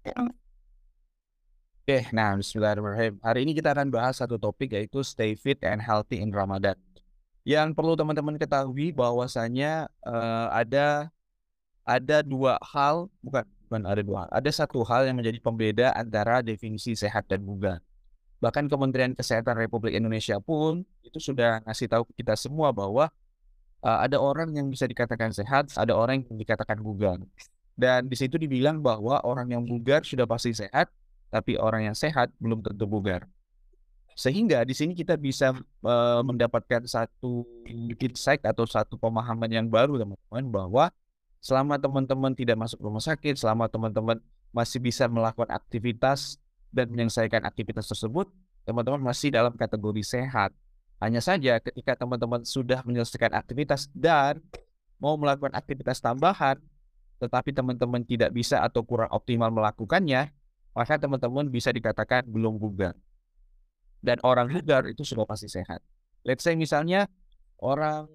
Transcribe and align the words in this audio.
Oke, 0.00 0.16
nah 2.16 2.32
bismillahirrahmanirrahim. 2.40 3.20
Hari 3.20 3.44
ini 3.44 3.52
kita 3.52 3.76
akan 3.76 3.92
bahas 3.92 4.16
satu 4.16 4.40
topik 4.40 4.72
yaitu 4.72 5.04
stay 5.04 5.36
fit 5.36 5.60
and 5.60 5.84
healthy 5.84 6.24
in 6.24 6.32
Ramadan. 6.32 6.72
Yang 7.44 7.76
perlu 7.76 7.92
teman-teman 7.98 8.40
ketahui 8.40 8.96
bahwasanya 8.96 9.92
uh, 10.00 10.48
ada 10.56 11.12
ada 11.84 12.24
dua 12.24 12.56
hal, 12.64 13.12
bukan 13.20 13.44
bukan 13.68 13.82
ada 13.84 14.00
dua 14.00 14.24
hal, 14.24 14.28
ada 14.32 14.48
satu 14.48 14.80
hal 14.88 15.04
yang 15.04 15.20
menjadi 15.20 15.36
pembeda 15.42 15.92
antara 15.92 16.40
definisi 16.40 16.96
sehat 16.96 17.28
dan 17.28 17.44
bugar. 17.44 17.84
Bahkan 18.40 18.72
Kementerian 18.72 19.12
Kesehatan 19.12 19.60
Republik 19.60 19.92
Indonesia 19.92 20.40
pun 20.40 20.80
itu 21.04 21.20
sudah 21.20 21.60
ngasih 21.68 21.92
tahu 21.92 22.08
kita 22.16 22.40
semua 22.40 22.72
bahwa 22.72 23.12
uh, 23.84 23.98
ada 24.00 24.16
orang 24.16 24.48
yang 24.56 24.72
bisa 24.72 24.88
dikatakan 24.88 25.36
sehat, 25.36 25.76
ada 25.76 25.92
orang 25.92 26.24
yang 26.24 26.40
dikatakan 26.40 26.80
bugar. 26.80 27.20
Dan 27.80 28.12
di 28.12 28.16
situ 28.20 28.36
dibilang 28.36 28.84
bahwa 28.84 29.24
orang 29.24 29.48
yang 29.48 29.64
bugar 29.64 30.04
sudah 30.04 30.28
pasti 30.28 30.52
sehat, 30.52 30.92
tapi 31.32 31.56
orang 31.56 31.88
yang 31.88 31.96
sehat 31.96 32.28
belum 32.36 32.60
tentu 32.60 32.84
bugar. 32.84 33.24
Sehingga 34.12 34.60
di 34.68 34.76
sini 34.76 34.92
kita 34.92 35.16
bisa 35.16 35.56
uh, 35.80 36.20
mendapatkan 36.20 36.84
satu 36.84 37.48
insight 37.96 38.44
atau 38.44 38.68
satu 38.68 39.00
pemahaman 39.00 39.48
yang 39.48 39.64
baru 39.64 39.96
teman-teman 39.96 40.44
bahwa 40.52 40.84
selama 41.40 41.80
teman-teman 41.80 42.36
tidak 42.36 42.60
masuk 42.60 42.84
rumah 42.84 43.00
sakit, 43.00 43.40
selama 43.40 43.64
teman-teman 43.64 44.20
masih 44.52 44.76
bisa 44.76 45.08
melakukan 45.08 45.48
aktivitas 45.48 46.36
dan 46.68 46.92
menyelesaikan 46.92 47.48
aktivitas 47.48 47.88
tersebut, 47.88 48.28
teman-teman 48.68 49.00
masih 49.00 49.32
dalam 49.32 49.56
kategori 49.56 50.04
sehat. 50.04 50.52
Hanya 51.00 51.24
saja 51.24 51.56
ketika 51.56 51.96
teman-teman 51.96 52.44
sudah 52.44 52.84
menyelesaikan 52.84 53.32
aktivitas 53.32 53.88
dan 53.96 54.44
mau 55.00 55.16
melakukan 55.16 55.56
aktivitas 55.56 55.96
tambahan, 55.96 56.60
tetapi 57.20 57.52
teman-teman 57.52 58.00
tidak 58.02 58.32
bisa 58.32 58.64
atau 58.64 58.80
kurang 58.80 59.12
optimal 59.12 59.52
melakukannya, 59.52 60.32
maka 60.72 60.96
teman-teman 60.96 61.52
bisa 61.52 61.68
dikatakan 61.68 62.24
belum 62.24 62.56
bugar. 62.56 62.96
Dan 64.00 64.16
orang 64.24 64.48
bugar 64.48 64.88
itu 64.88 65.04
sudah 65.04 65.28
pasti 65.28 65.52
sehat. 65.52 65.84
Let's 66.24 66.40
say 66.40 66.56
misalnya 66.56 67.04
orang 67.60 68.08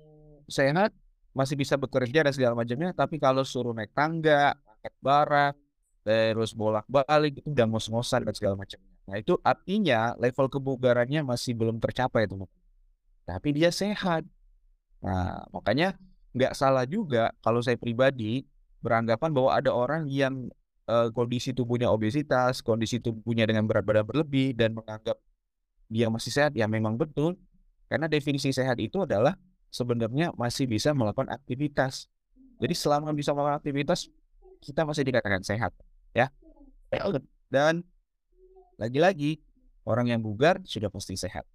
sehat 0.49 0.89
masih 1.37 1.53
bisa 1.53 1.77
bekerja 1.77 2.25
dan 2.25 2.33
segala 2.33 2.57
macamnya, 2.57 2.89
tapi 2.97 3.21
kalau 3.21 3.45
suruh 3.45 3.77
naik 3.77 3.93
tangga, 3.93 4.57
angkat 4.57 4.95
barang, 5.05 5.53
terus 6.05 6.57
bolak-balik 6.57 7.45
itu 7.45 7.49
udah 7.53 7.65
ngos-ngosan 7.69 8.25
dan 8.25 8.33
segala 8.33 8.57
macamnya. 8.57 8.93
Nah 9.05 9.21
itu 9.21 9.37
artinya 9.45 10.17
level 10.17 10.49
kebugarannya 10.49 11.21
masih 11.21 11.53
belum 11.53 11.77
tercapai 11.77 12.25
teman. 12.25 12.49
Tapi 13.25 13.49
dia 13.53 13.69
sehat. 13.69 14.25
Nah 15.05 15.45
makanya 15.53 15.93
nggak 16.33 16.57
salah 16.57 16.89
juga 16.89 17.29
kalau 17.45 17.61
saya 17.61 17.77
pribadi 17.77 18.41
beranggapan 18.85 19.33
bahwa 19.33 19.49
ada 19.57 19.73
orang 19.73 20.05
yang 20.05 20.53
uh, 20.85 21.09
kondisi 21.09 21.49
tubuhnya 21.57 21.89
obesitas, 21.89 22.61
kondisi 22.61 23.01
tubuhnya 23.01 23.49
dengan 23.49 23.65
berat 23.65 23.81
badan 23.81 24.05
berlebih 24.05 24.53
dan 24.53 24.77
menganggap 24.77 25.17
dia 25.89 26.05
masih 26.13 26.29
sehat, 26.29 26.53
ya 26.53 26.69
memang 26.69 26.93
betul. 26.93 27.33
Karena 27.89 28.05
definisi 28.05 28.53
sehat 28.53 28.77
itu 28.77 29.01
adalah 29.01 29.33
sebenarnya 29.73 30.33
masih 30.37 30.69
bisa 30.69 30.93
melakukan 30.93 31.33
aktivitas. 31.33 32.05
Jadi 32.61 32.73
selama 32.77 33.09
bisa 33.13 33.33
melakukan 33.33 33.61
aktivitas, 33.61 34.09
kita 34.61 34.85
masih 34.85 35.03
dikatakan 35.05 35.41
sehat, 35.41 35.73
ya. 36.13 36.29
Dan 37.49 37.81
lagi-lagi 38.81 39.41
orang 39.85 40.09
yang 40.09 40.21
bugar 40.21 40.61
sudah 40.65 40.89
pasti 40.89 41.17
sehat. 41.17 41.45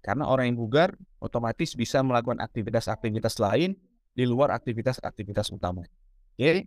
Karena 0.00 0.28
orang 0.28 0.52
yang 0.52 0.58
bugar 0.60 0.96
otomatis 1.20 1.76
bisa 1.76 2.00
melakukan 2.00 2.40
aktivitas-aktivitas 2.40 3.36
lain 3.36 3.76
di 4.16 4.24
luar 4.24 4.52
aktivitas-aktivitas 4.56 5.52
utama. 5.52 5.84
Oke. 6.40 6.64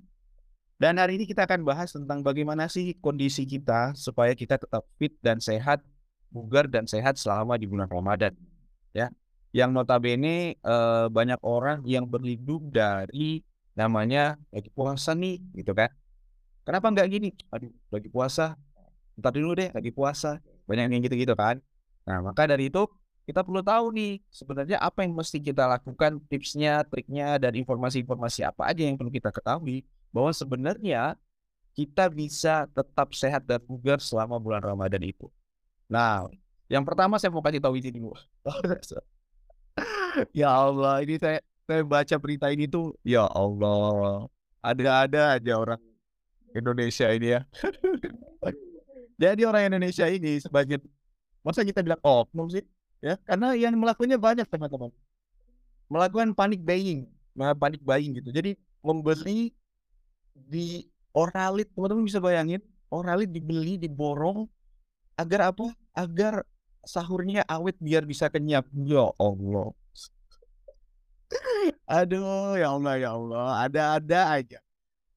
Dan 0.77 1.01
hari 1.01 1.17
ini 1.17 1.25
kita 1.25 1.49
akan 1.49 1.65
bahas 1.65 1.89
tentang 1.89 2.21
bagaimana 2.21 2.69
sih 2.69 2.93
kondisi 3.01 3.41
kita 3.49 3.97
supaya 3.97 4.37
kita 4.37 4.61
tetap 4.61 4.85
fit 5.01 5.17
dan 5.17 5.41
sehat, 5.41 5.81
bugar 6.29 6.69
dan 6.69 6.85
sehat 6.85 7.17
selama 7.17 7.57
di 7.57 7.65
bulan 7.65 7.89
Ramadan. 7.89 8.37
Ya, 8.93 9.09
yang 9.49 9.73
notabene 9.73 10.53
eh, 10.61 11.05
banyak 11.09 11.41
orang 11.41 11.81
yang 11.89 12.05
berlindung 12.05 12.69
dari 12.69 13.41
namanya 13.73 14.37
lagi 14.53 14.69
puasa 14.69 15.17
nih, 15.17 15.41
gitu 15.57 15.73
kan? 15.73 15.89
Kenapa 16.69 16.93
nggak 16.93 17.07
gini? 17.09 17.33
Aduh, 17.49 17.73
lagi 17.89 18.13
puasa. 18.13 18.53
Ntar 19.17 19.33
dulu 19.33 19.57
deh, 19.57 19.73
lagi 19.73 19.89
puasa. 19.89 20.37
Banyak 20.69 20.93
yang 20.93 21.01
gitu-gitu 21.01 21.33
kan. 21.33 21.57
Nah, 22.05 22.21
maka 22.21 22.45
dari 22.45 22.69
itu 22.69 22.85
kita 23.23 23.39
perlu 23.39 23.63
tahu 23.63 23.95
nih 23.95 24.19
sebenarnya 24.27 24.77
apa 24.83 25.07
yang 25.07 25.15
mesti 25.15 25.39
kita 25.39 25.63
lakukan, 25.63 26.19
tipsnya, 26.27 26.83
triknya, 26.83 27.39
dan 27.39 27.55
informasi-informasi 27.55 28.43
apa 28.43 28.67
aja 28.67 28.83
yang 28.83 28.99
perlu 28.99 29.11
kita 29.11 29.31
ketahui 29.31 29.87
bahwa 30.11 30.31
sebenarnya 30.35 31.15
kita 31.73 32.11
bisa 32.11 32.67
tetap 32.69 33.15
sehat 33.15 33.47
dan 33.47 33.63
bugar 33.63 33.97
selama 34.03 34.37
bulan 34.37 34.61
Ramadan 34.61 35.01
itu. 35.01 35.31
Nah, 35.87 36.27
yang 36.67 36.83
pertama 36.83 37.15
saya 37.17 37.31
mau 37.33 37.41
kasih 37.41 37.63
tahu 37.63 37.79
ini 37.79 37.89
dulu. 37.95 38.13
ya 40.39 40.51
Allah, 40.53 41.01
ini 41.01 41.15
saya 41.17 41.39
saya 41.63 41.81
baca 41.81 42.15
berita 42.19 42.51
ini 42.51 42.67
tuh, 42.67 42.91
ya 43.07 43.23
Allah, 43.23 44.27
ada-ada 44.59 45.39
aja 45.39 45.53
orang 45.55 45.81
Indonesia 46.51 47.07
ini 47.09 47.39
ya. 47.39 47.41
Jadi 49.23 49.41
orang 49.47 49.71
Indonesia 49.71 50.05
ini 50.11 50.43
sebagian 50.43 50.83
masa 51.41 51.63
kita 51.63 51.79
bilang 51.81 52.01
oh, 52.03 52.27
sih? 52.51 52.63
Ya, 53.03 53.19
karena 53.27 53.51
yang 53.51 53.75
melakukannya 53.75 54.15
banyak 54.15 54.47
teman-teman. 54.47 54.87
Melakukan 55.91 56.31
panic 56.31 56.63
buying, 56.63 57.03
panic 57.35 57.83
buying 57.83 58.15
gitu. 58.15 58.31
Jadi 58.31 58.55
membeli 58.79 59.51
di 60.31 60.87
oralit 61.11 61.67
teman-teman 61.75 62.07
bisa 62.07 62.23
bayangin 62.23 62.63
oralit 62.87 63.27
dibeli 63.27 63.75
diborong 63.75 64.47
agar 65.19 65.51
apa? 65.51 65.75
Agar 65.91 66.47
sahurnya 66.87 67.43
awet 67.51 67.75
biar 67.83 68.07
bisa 68.07 68.31
kenyap 68.31 68.63
ya 68.87 69.11
Allah. 69.19 69.75
Aduh 71.91 72.55
ya 72.55 72.71
Allah 72.71 72.95
ya 72.95 73.09
Allah. 73.19 73.67
Ada-ada 73.67 74.21
aja. 74.39 74.59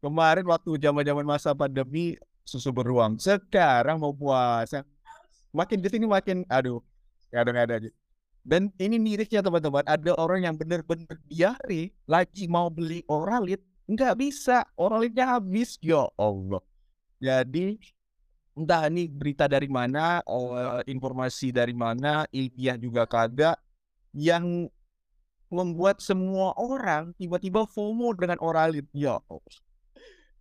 Kemarin 0.02 0.42
waktu 0.42 0.74
zaman-zaman 0.82 1.22
masa 1.22 1.54
pandemi 1.54 2.18
susu 2.42 2.74
beruang. 2.74 3.14
Sekarang 3.22 4.02
mau 4.02 4.10
puasa. 4.10 4.82
Makin 5.54 5.78
di 5.78 5.88
sini 5.88 6.04
makin 6.10 6.42
aduh 6.50 6.82
kadang 7.32 7.56
ada 7.56 7.74
aja 7.78 7.90
dan 8.46 8.70
ini 8.78 8.96
mirisnya 9.02 9.42
teman-teman 9.42 9.82
ada 9.86 10.12
orang 10.18 10.46
yang 10.46 10.54
benar-benar 10.54 11.18
diare 11.26 11.90
lagi 12.06 12.46
mau 12.46 12.70
beli 12.70 13.02
oralit 13.10 13.58
Nggak 13.86 14.14
bisa, 14.18 14.66
oralnya 14.74 15.38
habis. 15.38 15.78
Ya 15.78 16.10
Allah. 16.18 16.62
Jadi 17.22 17.78
entah 18.58 18.90
ini 18.90 19.06
berita 19.06 19.46
dari 19.46 19.70
mana, 19.70 20.20
uh, 20.26 20.82
informasi 20.90 21.54
dari 21.54 21.72
mana, 21.72 22.26
ilmiah 22.34 22.74
juga 22.74 23.06
kagak, 23.06 23.56
yang 24.10 24.66
membuat 25.46 26.02
semua 26.02 26.50
orang 26.58 27.14
tiba-tiba 27.14 27.62
FOMO 27.62 28.10
dengan 28.18 28.42
oralit. 28.42 28.84
Ya 28.90 29.22
Allah. 29.30 29.58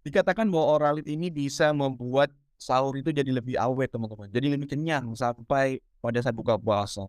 Dikatakan 0.01 0.50
bahwa 0.50 0.81
oralit 0.81 1.06
ini 1.06 1.29
bisa 1.29 1.69
membuat 1.69 2.34
sahur 2.55 2.95
itu 2.95 3.11
jadi 3.11 3.29
lebih 3.29 3.59
awet 3.59 3.91
teman-teman. 3.91 4.31
Jadi 4.31 4.47
lebih 4.51 4.67
kenyang 4.71 5.11
sampai 5.13 5.79
pada 5.99 6.19
saat 6.23 6.35
buka 6.35 6.55
puasa. 6.55 7.05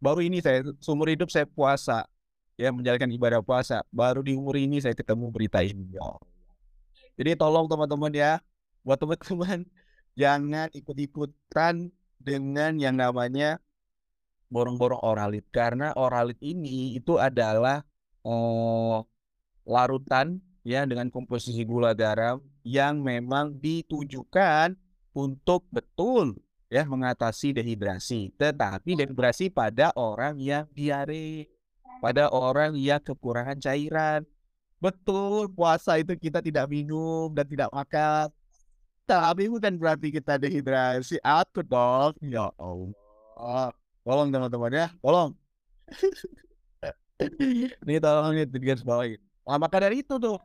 Baru 0.00 0.24
ini 0.24 0.40
saya 0.40 0.64
seumur 0.80 1.12
hidup 1.12 1.28
saya 1.28 1.44
puasa 1.44 2.08
ya 2.60 2.68
menjalankan 2.74 3.10
ibadah 3.12 3.40
puasa. 3.40 3.80
Baru 3.88 4.20
di 4.20 4.36
umur 4.36 4.56
ini 4.60 4.80
saya 4.80 4.92
ketemu 4.92 5.32
berita 5.32 5.64
ini. 5.64 5.96
Jadi 7.16 7.36
tolong 7.36 7.68
teman-teman 7.68 8.12
ya, 8.12 8.40
buat 8.84 8.96
teman-teman 8.96 9.64
jangan 10.20 10.68
ikut-ikutan 10.72 11.92
dengan 12.20 12.76
yang 12.76 12.96
namanya 12.96 13.60
borong-borong 14.50 15.00
oralit 15.00 15.46
karena 15.54 15.94
oralit 15.94 16.36
ini 16.42 16.98
itu 16.98 17.16
adalah 17.16 17.86
oh, 18.26 19.06
larutan 19.62 20.42
ya 20.66 20.84
dengan 20.84 21.08
komposisi 21.08 21.64
gula 21.64 21.96
garam 21.96 22.40
yang 22.64 23.00
memang 23.00 23.56
ditujukan 23.56 24.76
untuk 25.16 25.64
betul 25.72 26.36
ya 26.70 26.86
mengatasi 26.86 27.56
dehidrasi. 27.56 28.30
Tetapi 28.38 29.00
dehidrasi 29.04 29.50
pada 29.50 29.90
orang 29.98 30.38
yang 30.38 30.64
diare 30.72 31.50
pada 32.00 32.32
orang 32.32 32.74
yang 32.74 32.98
kekurangan 33.02 33.60
cairan. 33.60 34.24
Betul, 34.80 35.52
puasa 35.52 36.00
itu 36.00 36.16
kita 36.16 36.40
tidak 36.40 36.64
minum 36.72 37.28
dan 37.36 37.44
tidak 37.44 37.68
makan. 37.68 38.32
Tapi 39.04 39.52
bukan 39.52 39.76
berarti 39.76 40.08
kita 40.08 40.40
dehidrasi. 40.40 41.20
Aku 41.20 41.60
dong. 41.60 42.16
Ya 42.24 42.48
Allah. 42.56 43.76
Tolong 44.00 44.32
teman-teman 44.32 44.72
ya, 44.72 44.88
tolong. 45.04 45.36
ini 47.84 48.00
tolong 48.00 48.32
ini 48.32 48.48
garis 48.48 48.80
bawahin. 48.80 49.20
Nah, 49.44 49.58
maka 49.58 49.76
dari 49.80 50.02
itu 50.04 50.16
tuh 50.20 50.38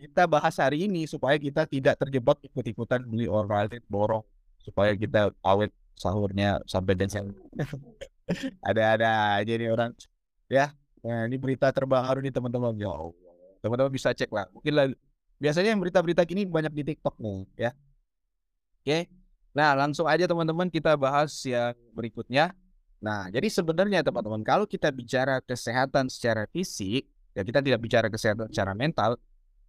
kita 0.00 0.24
bahas 0.24 0.56
hari 0.56 0.88
ini 0.88 1.04
supaya 1.04 1.36
kita 1.36 1.68
tidak 1.68 2.00
terjebak 2.00 2.40
ikut-ikutan 2.40 3.04
beli 3.04 3.28
orang 3.28 3.68
borong 3.84 4.24
supaya 4.60 4.96
kita 4.96 5.32
awet 5.44 5.72
sahurnya 5.96 6.60
sampai 6.64 6.96
dan 6.96 7.08
ada-ada 8.64 9.08
aja 9.44 9.52
nih 9.52 9.68
orang 9.68 9.92
ya. 10.48 10.72
Nah, 11.00 11.24
ini 11.28 11.36
berita 11.40 11.72
terbaru 11.72 12.20
nih 12.20 12.32
teman-teman. 12.32 12.76
Ya. 12.76 12.92
Teman-teman 13.60 13.92
bisa 13.92 14.12
cek 14.12 14.28
lah. 14.32 14.48
Mungkin 14.52 14.72
lah 14.72 14.86
biasanya 15.40 15.72
yang 15.72 15.80
berita-berita 15.80 16.24
gini 16.28 16.44
banyak 16.44 16.72
di 16.72 16.82
TikTok 16.92 17.16
nih 17.20 17.68
ya. 17.68 17.70
Oke. 18.80 19.08
Nah, 19.50 19.74
langsung 19.74 20.06
aja 20.06 20.24
teman-teman 20.30 20.70
kita 20.70 20.94
bahas 20.94 21.32
yang 21.44 21.74
berikutnya. 21.92 22.54
Nah, 23.00 23.32
jadi 23.32 23.48
sebenarnya 23.48 24.04
teman-teman, 24.04 24.44
kalau 24.44 24.68
kita 24.68 24.92
bicara 24.92 25.40
kesehatan 25.40 26.12
secara 26.12 26.44
fisik, 26.52 27.08
ya 27.34 27.42
kita 27.46 27.62
tidak 27.62 27.80
bicara 27.80 28.06
kesehatan 28.10 28.50
secara 28.50 28.72
mental, 28.74 29.16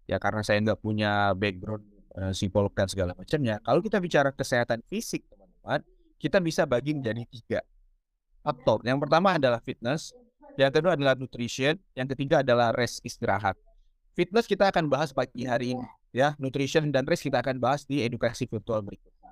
ya 0.10 0.18
karena 0.18 0.42
saya 0.42 0.60
nggak 0.62 0.80
punya 0.82 1.32
background 1.38 1.84
uh, 2.18 2.34
psikolog 2.34 2.74
dan 2.74 2.88
segala 2.90 3.12
macamnya. 3.16 3.62
Kalau 3.62 3.80
kita 3.80 3.98
bicara 4.02 4.30
kesehatan 4.34 4.82
fisik, 4.90 5.26
teman-teman, 5.30 5.82
kita 6.22 6.38
bisa 6.42 6.64
bagi 6.66 6.98
menjadi 6.98 7.24
tiga 7.30 7.60
faktor. 8.42 8.82
Yang 8.86 9.00
pertama 9.08 9.38
adalah 9.38 9.62
fitness, 9.62 10.14
yang 10.58 10.74
kedua 10.74 10.98
adalah 10.98 11.14
nutrition, 11.16 11.78
yang 11.96 12.08
ketiga 12.10 12.42
adalah 12.42 12.74
rest 12.74 13.00
istirahat. 13.06 13.56
Fitness 14.12 14.50
kita 14.50 14.68
akan 14.68 14.92
bahas 14.92 15.16
pagi 15.16 15.48
hari 15.48 15.78
ini, 15.78 15.88
ya. 16.12 16.36
Nutrition 16.36 16.92
dan 16.92 17.08
rest 17.08 17.24
kita 17.24 17.40
akan 17.40 17.62
bahas 17.64 17.88
di 17.88 18.04
edukasi 18.04 18.44
virtual 18.44 18.84
berikutnya. 18.84 19.32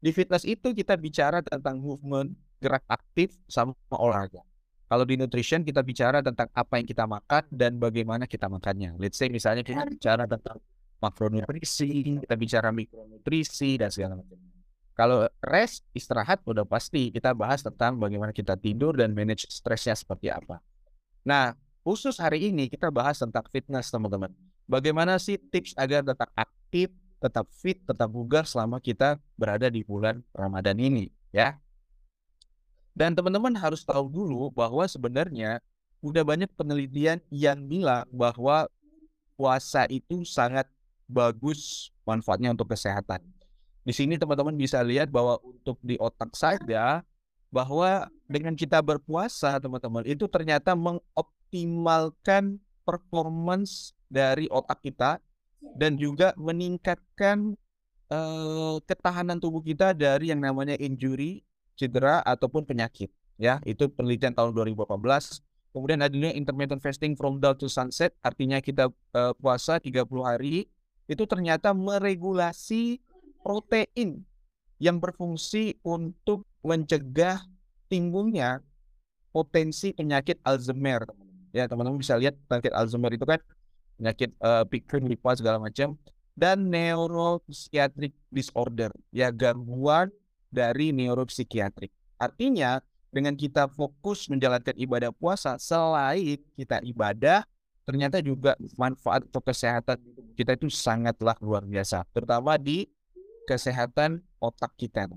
Di 0.00 0.10
fitness 0.14 0.46
itu 0.46 0.72
kita 0.72 0.96
bicara 0.96 1.42
tentang 1.42 1.76
movement, 1.82 2.32
gerak 2.62 2.84
aktif 2.88 3.36
sama 3.50 3.74
olahraga. 3.92 4.40
Kalau 4.90 5.06
di 5.06 5.14
nutrition 5.14 5.62
kita 5.62 5.86
bicara 5.86 6.18
tentang 6.18 6.50
apa 6.50 6.82
yang 6.82 6.86
kita 6.90 7.06
makan 7.06 7.46
dan 7.54 7.78
bagaimana 7.78 8.26
kita 8.26 8.50
makannya. 8.50 8.98
Let's 8.98 9.22
say 9.22 9.30
misalnya 9.30 9.62
kita 9.62 9.86
bicara 9.86 10.26
tentang 10.26 10.58
makronutrisi, 10.98 12.18
kita 12.26 12.34
bicara 12.34 12.74
mikronutrisi 12.74 13.78
dan 13.78 13.94
segala 13.94 14.18
macam. 14.18 14.34
Kalau 14.98 15.30
rest, 15.46 15.86
istirahat 15.94 16.42
udah 16.42 16.66
pasti 16.66 17.14
kita 17.14 17.30
bahas 17.38 17.62
tentang 17.62 18.02
bagaimana 18.02 18.34
kita 18.34 18.58
tidur 18.58 18.98
dan 18.98 19.14
manage 19.14 19.46
stresnya 19.46 19.94
seperti 19.94 20.26
apa. 20.26 20.58
Nah, 21.22 21.54
khusus 21.86 22.18
hari 22.18 22.50
ini 22.50 22.66
kita 22.66 22.90
bahas 22.90 23.22
tentang 23.22 23.46
fitness 23.46 23.94
teman-teman. 23.94 24.34
Bagaimana 24.66 25.22
sih 25.22 25.38
tips 25.38 25.78
agar 25.78 26.02
tetap 26.02 26.34
aktif, 26.34 26.90
tetap 27.22 27.46
fit, 27.54 27.78
tetap 27.86 28.10
bugar 28.10 28.42
selama 28.42 28.82
kita 28.82 29.22
berada 29.38 29.70
di 29.70 29.86
bulan 29.86 30.18
Ramadan 30.34 30.82
ini 30.82 31.14
ya. 31.30 31.62
Dan 32.94 33.14
teman-teman 33.14 33.54
harus 33.56 33.86
tahu 33.86 34.10
dulu 34.10 34.50
bahwa 34.50 34.84
sebenarnya 34.84 35.62
udah 36.00 36.24
banyak 36.24 36.50
penelitian 36.56 37.20
yang 37.28 37.60
bilang 37.68 38.08
bahwa 38.10 38.66
puasa 39.36 39.84
itu 39.88 40.24
sangat 40.24 40.68
bagus 41.08 41.92
manfaatnya 42.04 42.52
untuk 42.52 42.72
kesehatan. 42.72 43.20
Di 43.80 43.96
sini 43.96 44.20
teman-teman 44.20 44.54
bisa 44.54 44.84
lihat 44.84 45.08
bahwa 45.08 45.40
untuk 45.40 45.80
di 45.80 45.96
otak 45.96 46.36
saja 46.36 47.02
bahwa 47.50 48.06
dengan 48.30 48.54
kita 48.54 48.78
berpuasa 48.78 49.58
teman-teman 49.58 50.06
itu 50.06 50.30
ternyata 50.30 50.78
mengoptimalkan 50.78 52.62
performance 52.86 53.96
dari 54.06 54.46
otak 54.52 54.78
kita 54.84 55.18
dan 55.74 55.98
juga 55.98 56.30
meningkatkan 56.38 57.58
uh, 58.10 58.78
ketahanan 58.86 59.42
tubuh 59.42 59.60
kita 59.60 59.92
dari 59.92 60.30
yang 60.30 60.40
namanya 60.40 60.78
injury 60.78 61.42
cedera 61.80 62.20
ataupun 62.20 62.68
penyakit 62.68 63.08
ya. 63.40 63.56
Itu 63.64 63.88
penelitian 63.88 64.36
tahun 64.36 64.52
2018 64.52 65.00
kemudian 65.70 66.02
ada 66.02 66.14
intermittent 66.34 66.82
fasting 66.82 67.14
from 67.14 67.38
dawn 67.38 67.54
to 67.54 67.70
sunset 67.70 68.10
artinya 68.26 68.58
kita 68.58 68.90
uh, 69.14 69.32
puasa 69.38 69.78
30 69.78 70.02
hari 70.18 70.66
itu 71.06 71.22
ternyata 71.26 71.70
meregulasi 71.70 72.98
protein 73.42 74.22
yang 74.82 74.98
berfungsi 74.98 75.78
untuk 75.82 76.46
mencegah 76.62 77.42
timbulnya 77.90 78.62
potensi 79.34 79.90
penyakit 79.90 80.38
Alzheimer. 80.46 81.06
Ya 81.50 81.66
teman-teman 81.66 81.98
bisa 81.98 82.14
lihat 82.14 82.38
penyakit 82.46 82.72
Alzheimer 82.74 83.10
itu 83.14 83.26
kan 83.26 83.40
penyakit 83.98 84.30
uh, 84.38 84.64
pikir 84.64 85.02
lupa 85.02 85.34
segala 85.34 85.58
macam 85.58 85.98
dan 86.38 86.70
neuropsychiatric 86.70 88.14
disorder 88.30 88.88
ya 89.10 89.28
gangguan 89.34 90.08
dari 90.50 90.92
neuropsikiatrik. 90.92 91.94
Artinya, 92.20 92.82
dengan 93.10 93.34
kita 93.34 93.66
fokus 93.70 94.30
menjalankan 94.30 94.76
ibadah 94.76 95.10
puasa, 95.10 95.56
selain 95.56 96.38
kita 96.54 96.78
ibadah, 96.84 97.42
ternyata 97.82 98.22
juga 98.22 98.54
manfaat 98.78 99.26
untuk 99.26 99.42
kesehatan 99.46 99.98
kita 100.38 100.54
itu 100.54 100.70
sangatlah 100.70 101.34
luar 101.42 101.66
biasa, 101.66 102.06
terutama 102.14 102.54
di 102.54 102.86
kesehatan 103.50 104.22
otak 104.38 104.70
kita. 104.78 105.10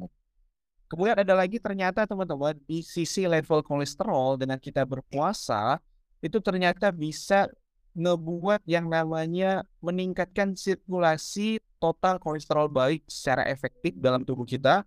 Kemudian 0.90 1.18
ada 1.22 1.34
lagi 1.38 1.62
ternyata 1.62 2.06
teman-teman 2.10 2.58
di 2.66 2.82
sisi 2.82 3.30
level 3.30 3.62
kolesterol 3.62 4.42
dengan 4.42 4.58
kita 4.58 4.86
berpuasa 4.86 5.78
itu 6.22 6.38
ternyata 6.42 6.90
bisa 6.90 7.50
ngebuat 7.94 8.66
yang 8.66 8.90
namanya 8.90 9.62
meningkatkan 9.78 10.58
sirkulasi 10.58 11.62
total 11.78 12.18
kolesterol 12.18 12.66
baik 12.70 13.06
secara 13.06 13.46
efektif 13.46 13.94
dalam 14.02 14.26
tubuh 14.26 14.50
kita 14.50 14.82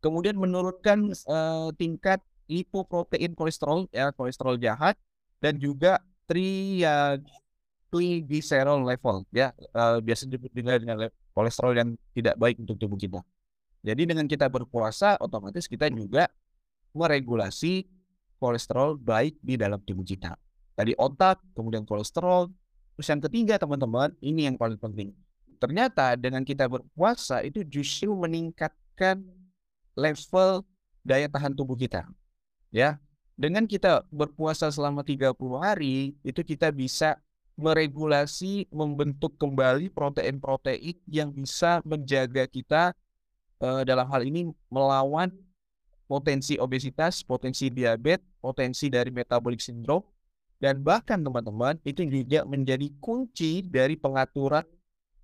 kemudian 0.00 0.36
menurunkan 0.36 1.12
uh, 1.28 1.70
tingkat 1.76 2.20
lipoprotein 2.50 3.34
kolesterol 3.38 3.86
ya 3.94 4.10
kolesterol 4.12 4.58
jahat 4.58 4.98
dan 5.38 5.58
juga 5.60 6.00
triglycerol 6.26 8.82
level 8.82 9.22
ya 9.30 9.54
uh, 9.76 10.00
biasa 10.02 10.26
disebut 10.26 10.50
dengan 10.52 11.08
kolesterol 11.32 11.76
yang 11.78 11.96
tidak 12.12 12.36
baik 12.36 12.58
untuk 12.58 12.76
tubuh 12.76 12.98
kita. 12.98 13.22
Jadi 13.80 14.04
dengan 14.04 14.28
kita 14.28 14.44
berpuasa 14.50 15.16
otomatis 15.22 15.64
kita 15.64 15.88
juga 15.88 16.28
meregulasi 16.92 17.88
kolesterol 18.36 19.00
baik 19.00 19.40
di 19.40 19.56
dalam 19.56 19.80
tubuh 19.84 20.04
kita. 20.04 20.36
Tadi 20.76 20.96
otak, 20.96 21.40
kemudian 21.52 21.84
kolesterol. 21.84 22.48
Terus 22.96 23.08
yang 23.08 23.20
ketiga 23.20 23.54
teman-teman, 23.60 24.12
ini 24.20 24.48
yang 24.48 24.56
paling 24.56 24.80
penting. 24.80 25.12
Ternyata 25.60 26.16
dengan 26.16 26.40
kita 26.40 26.68
berpuasa 26.68 27.44
itu 27.44 27.64
justru 27.68 28.16
meningkatkan 28.16 29.20
level 29.96 30.64
daya 31.02 31.26
tahan 31.26 31.54
tubuh 31.54 31.78
kita. 31.78 32.06
Ya. 32.70 32.98
Dengan 33.40 33.64
kita 33.64 34.04
berpuasa 34.12 34.68
selama 34.68 35.00
30 35.00 35.32
hari, 35.56 36.12
itu 36.20 36.44
kita 36.44 36.68
bisa 36.68 37.16
meregulasi, 37.56 38.68
membentuk 38.68 39.36
kembali 39.40 39.88
protein-protein 39.88 40.96
yang 41.08 41.32
bisa 41.32 41.80
menjaga 41.88 42.44
kita 42.44 42.92
uh, 43.64 43.80
dalam 43.84 44.04
hal 44.12 44.28
ini 44.28 44.52
melawan 44.68 45.32
potensi 46.04 46.60
obesitas, 46.60 47.24
potensi 47.24 47.72
diabetes, 47.72 48.26
potensi 48.44 48.92
dari 48.92 49.08
metabolic 49.08 49.60
syndrome, 49.60 50.04
dan 50.58 50.80
bahkan 50.84 51.20
teman-teman 51.20 51.80
itu 51.86 52.04
juga 52.04 52.44
menjadi 52.44 52.92
kunci 52.98 53.64
dari 53.64 53.94
pengaturan 53.96 54.64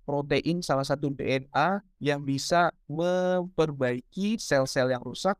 protein 0.07 0.63
salah 0.63 0.87
satu 0.87 1.11
DNA 1.11 1.83
yang 1.99 2.23
bisa 2.23 2.71
memperbaiki 2.87 4.39
sel-sel 4.39 4.87
yang 4.87 5.03
rusak 5.03 5.35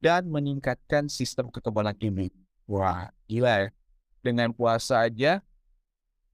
dan 0.00 0.24
meningkatkan 0.32 1.12
sistem 1.12 1.52
kekebalan 1.52 1.92
imun. 2.00 2.32
Wah, 2.64 3.12
gila 3.28 3.68
ya. 3.68 3.70
Dengan 4.24 4.56
puasa 4.56 5.04
aja, 5.04 5.44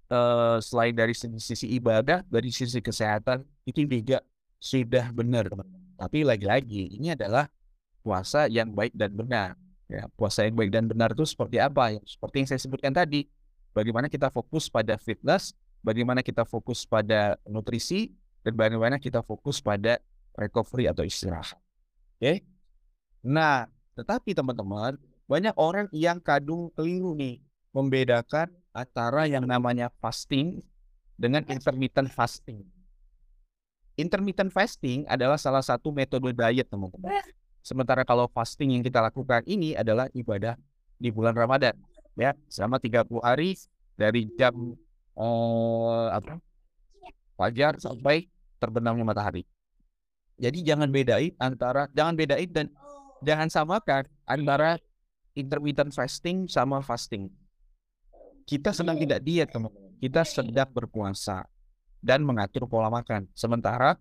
uh, 0.08 0.62
selain 0.62 0.94
dari 0.94 1.12
sisi 1.18 1.66
ibadah, 1.74 2.22
dari 2.30 2.54
sisi 2.54 2.78
kesehatan, 2.78 3.42
itu 3.66 3.82
juga 3.84 4.22
sudah 4.62 5.10
benar. 5.10 5.50
Tapi 5.98 6.22
lagi-lagi, 6.22 6.94
ini 6.94 7.12
adalah 7.12 7.50
puasa 8.06 8.46
yang 8.46 8.70
baik 8.70 8.94
dan 8.94 9.10
benar. 9.12 9.58
Ya, 9.90 10.08
puasa 10.16 10.46
yang 10.46 10.56
baik 10.56 10.72
dan 10.72 10.88
benar 10.88 11.12
itu 11.12 11.26
seperti 11.28 11.60
apa? 11.60 11.98
Seperti 12.06 12.34
yang 12.40 12.48
saya 12.48 12.60
sebutkan 12.62 12.96
tadi, 12.96 13.28
bagaimana 13.76 14.08
kita 14.08 14.32
fokus 14.32 14.72
pada 14.72 14.96
fitness, 14.96 15.52
bagaimana 15.82 16.22
kita 16.22 16.46
fokus 16.46 16.86
pada 16.86 17.36
nutrisi 17.44 18.14
dan 18.46 18.54
bagaimana 18.54 18.96
kita 18.96 19.20
fokus 19.20 19.58
pada 19.58 19.98
recovery 20.38 20.88
atau 20.88 21.04
istirahat. 21.04 21.58
Oke. 22.16 22.22
Okay? 22.22 22.36
Nah, 23.22 23.70
tetapi 23.94 24.34
teman-teman, 24.34 24.96
banyak 25.30 25.54
orang 25.54 25.86
yang 25.94 26.18
kadung 26.18 26.72
keliru 26.74 27.14
nih 27.14 27.38
membedakan 27.70 28.50
antara 28.72 29.28
yang 29.28 29.44
namanya 29.44 29.92
fasting 30.00 30.64
dengan 31.14 31.44
intermittent 31.46 32.10
fasting. 32.10 32.64
Intermittent 33.94 34.50
fasting 34.50 35.04
adalah 35.06 35.36
salah 35.36 35.60
satu 35.60 35.92
metode 35.92 36.32
diet, 36.32 36.66
teman-teman. 36.66 37.12
Sementara 37.62 38.02
kalau 38.02 38.26
fasting 38.26 38.74
yang 38.74 38.82
kita 38.82 38.98
lakukan 38.98 39.44
ini 39.46 39.78
adalah 39.78 40.10
ibadah 40.16 40.58
di 40.98 41.12
bulan 41.14 41.36
Ramadan, 41.36 41.76
ya, 42.18 42.34
selama 42.50 42.82
30 42.82 43.22
hari 43.22 43.54
dari 43.94 44.26
jam 44.34 44.74
uh, 45.16 46.12
apa 46.12 46.38
fajar 47.36 47.76
sampai 47.80 48.28
terbenamnya 48.62 49.02
matahari. 49.02 49.42
Jadi 50.38 50.64
jangan 50.64 50.88
bedain 50.88 51.34
antara 51.38 51.90
jangan 51.92 52.14
bedain 52.16 52.50
dan 52.50 52.66
jangan 53.22 53.48
samakan 53.48 54.04
antara 54.26 54.78
intermittent 55.36 55.92
fasting 55.92 56.48
sama 56.48 56.80
fasting. 56.84 57.28
Kita 58.42 58.74
sedang 58.74 58.98
tidak 58.98 59.22
diet, 59.22 59.48
teman-teman. 59.54 59.94
Kita 60.02 60.26
sedang 60.26 60.66
berpuasa 60.66 61.46
dan 62.02 62.26
mengatur 62.26 62.66
pola 62.66 62.90
makan. 62.90 63.30
Sementara 63.38 63.94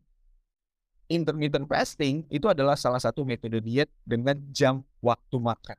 intermittent 1.05 1.69
fasting 1.69 2.25
itu 2.33 2.49
adalah 2.49 2.73
salah 2.73 2.97
satu 2.97 3.21
metode 3.21 3.61
diet 3.61 3.91
dengan 4.01 4.39
jam 4.49 4.81
waktu 5.03 5.37
makan. 5.37 5.77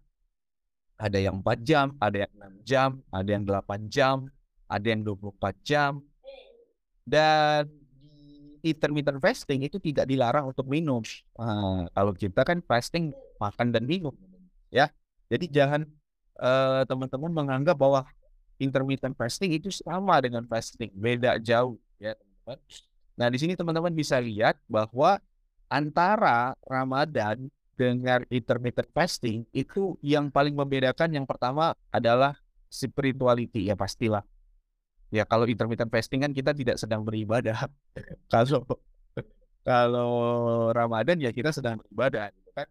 Ada 1.02 1.18
yang 1.18 1.42
4 1.42 1.66
jam, 1.66 1.86
ada 1.98 2.16
yang 2.22 2.32
6 2.38 2.62
jam, 2.62 2.88
ada 3.10 3.28
yang 3.34 3.42
8 3.42 3.90
jam, 3.90 4.16
ada 4.72 4.86
yang 4.88 5.04
24 5.04 5.52
jam. 5.60 6.00
Dan 7.04 7.68
intermittent 8.64 9.18
fasting 9.18 9.66
itu 9.66 9.76
tidak 9.82 10.08
dilarang 10.08 10.48
untuk 10.48 10.64
minum. 10.64 11.02
Nah, 11.36 11.90
kalau 11.92 12.14
kita 12.14 12.46
kan 12.46 12.62
fasting 12.64 13.10
makan 13.36 13.74
dan 13.74 13.84
minum, 13.84 14.14
ya. 14.70 14.88
Jadi 15.26 15.50
jangan 15.50 15.82
uh, 16.38 16.86
teman-teman 16.86 17.32
menganggap 17.34 17.74
bahwa 17.74 18.06
intermittent 18.62 19.18
fasting 19.18 19.50
itu 19.58 19.68
sama 19.74 20.22
dengan 20.22 20.46
fasting, 20.46 20.94
beda 20.94 21.42
jauh, 21.42 21.76
ya 21.98 22.14
teman-teman. 22.14 22.58
Nah 23.18 23.28
di 23.28 23.38
sini 23.42 23.52
teman-teman 23.58 23.92
bisa 23.92 24.16
lihat 24.22 24.56
bahwa 24.70 25.18
antara 25.66 26.54
Ramadan 26.64 27.50
dengan 27.74 28.22
intermittent 28.28 28.88
fasting 28.92 29.48
itu 29.50 29.96
yang 30.04 30.30
paling 30.30 30.54
membedakan 30.54 31.10
yang 31.10 31.26
pertama 31.26 31.74
adalah 31.90 32.36
spirituality 32.68 33.68
ya 33.68 33.76
pastilah 33.76 34.22
Ya 35.12 35.28
kalau 35.28 35.44
intermittent 35.44 35.92
fasting 35.92 36.24
kan 36.24 36.32
kita 36.32 36.56
tidak 36.56 36.80
sedang 36.80 37.04
beribadah. 37.04 37.68
kalau 38.32 38.64
kalau 39.60 40.10
Ramadan 40.72 41.20
ya 41.20 41.30
kita 41.30 41.52
sedang 41.52 41.76
beribadah 41.84 42.32
gitu 42.32 42.50
kan. 42.56 42.66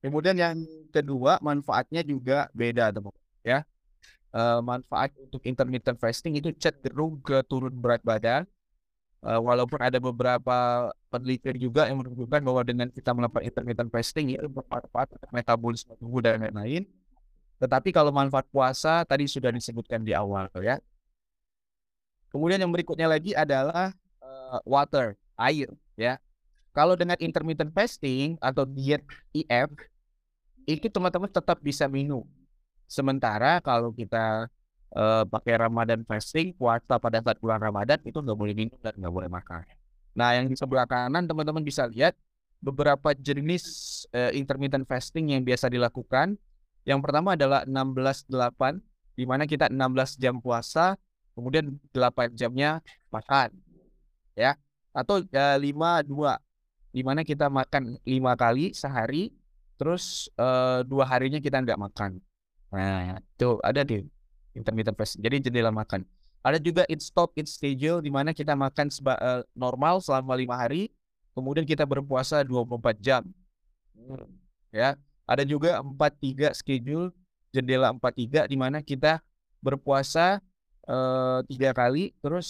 Kemudian 0.00 0.36
yang 0.40 0.56
kedua 0.88 1.36
manfaatnya 1.44 2.00
juga 2.00 2.48
beda 2.56 2.90
teman 2.96 3.12
ya. 3.44 3.60
Uh, 4.32 4.64
manfaat 4.64 5.12
untuk 5.20 5.44
intermittent 5.44 6.00
fasting 6.00 6.40
itu 6.40 6.48
cenderung 6.56 7.20
ke 7.20 7.44
turun 7.44 7.76
berat 7.76 8.00
badan. 8.00 8.48
Uh, 9.22 9.38
walaupun 9.38 9.78
ada 9.78 10.02
beberapa 10.02 10.90
penelitian 11.06 11.54
juga 11.54 11.86
yang 11.86 12.02
menunjukkan 12.02 12.42
bahwa 12.42 12.62
dengan 12.66 12.88
kita 12.90 13.14
melakukan 13.14 13.44
intermittent 13.46 13.90
fasting 13.92 14.34
itu 14.34 14.50
bermanfaat 14.50 15.14
metabolisme 15.30 15.94
tubuh 16.00 16.24
dan 16.24 16.42
lain-lain. 16.42 16.88
Tetapi 17.62 17.94
kalau 17.94 18.10
manfaat 18.10 18.48
puasa 18.50 19.06
tadi 19.06 19.30
sudah 19.30 19.54
disebutkan 19.54 20.02
di 20.02 20.10
awal 20.16 20.50
ya. 20.58 20.82
Kemudian 22.32 22.64
yang 22.64 22.72
berikutnya 22.72 23.06
lagi 23.06 23.36
adalah 23.36 23.92
uh, 24.24 24.58
water, 24.64 25.14
air 25.36 25.68
ya. 25.94 26.16
Kalau 26.72 26.96
dengan 26.96 27.20
intermittent 27.20 27.68
fasting 27.76 28.40
atau 28.40 28.64
diet 28.64 29.04
IF 29.36 29.68
itu 30.64 30.88
teman-teman 30.88 31.28
tetap 31.28 31.60
bisa 31.60 31.84
minum. 31.84 32.24
Sementara 32.88 33.60
kalau 33.60 33.92
kita 33.92 34.48
uh, 34.96 35.24
pakai 35.28 35.60
Ramadan 35.60 36.00
fasting, 36.08 36.56
puasa 36.56 36.96
pada 36.96 37.20
saat 37.20 37.36
bulan 37.40 37.60
Ramadan 37.60 38.00
itu 38.08 38.16
nggak 38.16 38.38
boleh 38.38 38.56
minum 38.56 38.78
dan 38.80 38.96
nggak 38.96 39.12
boleh 39.12 39.28
makan. 39.28 39.68
Nah, 40.12 40.36
yang 40.36 40.48
di 40.48 40.56
sebelah 40.56 40.84
kanan 40.84 41.24
teman-teman 41.24 41.64
bisa 41.64 41.88
lihat 41.88 42.16
beberapa 42.60 43.16
jenis 43.16 43.64
uh, 44.12 44.30
intermittent 44.32 44.84
fasting 44.84 45.32
yang 45.32 45.42
biasa 45.42 45.72
dilakukan. 45.72 46.36
Yang 46.84 47.00
pertama 47.04 47.34
adalah 47.38 47.62
16-8, 47.64 48.80
di 49.14 49.24
mana 49.24 49.46
kita 49.46 49.70
16 49.70 50.18
jam 50.18 50.38
puasa, 50.42 50.98
kemudian 51.32 51.76
8 51.92 52.36
jamnya 52.36 52.80
makan 53.12 53.52
ya. 54.36 54.56
Atau 54.92 55.24
ya, 55.32 55.56
5 55.56 56.04
2 56.04 56.36
di 56.92 57.00
mana 57.00 57.24
kita 57.24 57.48
makan 57.48 57.96
lima 58.04 58.36
kali 58.36 58.76
sehari 58.76 59.32
terus 59.80 60.28
uh, 60.36 60.84
dua 60.84 61.08
harinya 61.08 61.40
kita 61.40 61.58
nggak 61.58 61.80
makan. 61.80 62.20
Nah 62.70 63.18
itu 63.18 63.56
ada 63.64 63.80
di 63.82 64.04
intermittent 64.52 64.94
fasting. 64.94 65.24
Jadi 65.24 65.48
jendela 65.48 65.72
makan. 65.72 66.04
Ada 66.44 66.60
juga 66.60 66.84
it 66.86 67.00
stop 67.00 67.32
it 67.40 67.48
schedule 67.48 68.04
di 68.04 68.12
mana 68.12 68.36
kita 68.36 68.52
makan 68.52 68.92
seba, 68.92 69.16
uh, 69.18 69.42
normal 69.56 70.04
selama 70.04 70.36
lima 70.36 70.54
hari 70.60 70.92
kemudian 71.32 71.64
kita 71.64 71.88
berpuasa 71.88 72.44
24 72.44 73.00
jam. 73.00 73.24
Ya 74.68 75.00
ada 75.24 75.42
juga 75.48 75.80
43 75.80 76.52
schedule 76.52 77.08
jendela 77.56 77.88
43 77.96 78.52
di 78.52 78.56
mana 78.60 78.84
kita 78.84 79.24
berpuasa 79.64 80.44
uh, 80.88 81.44
tiga 81.46 81.70
kali 81.74 82.14
terus 82.22 82.48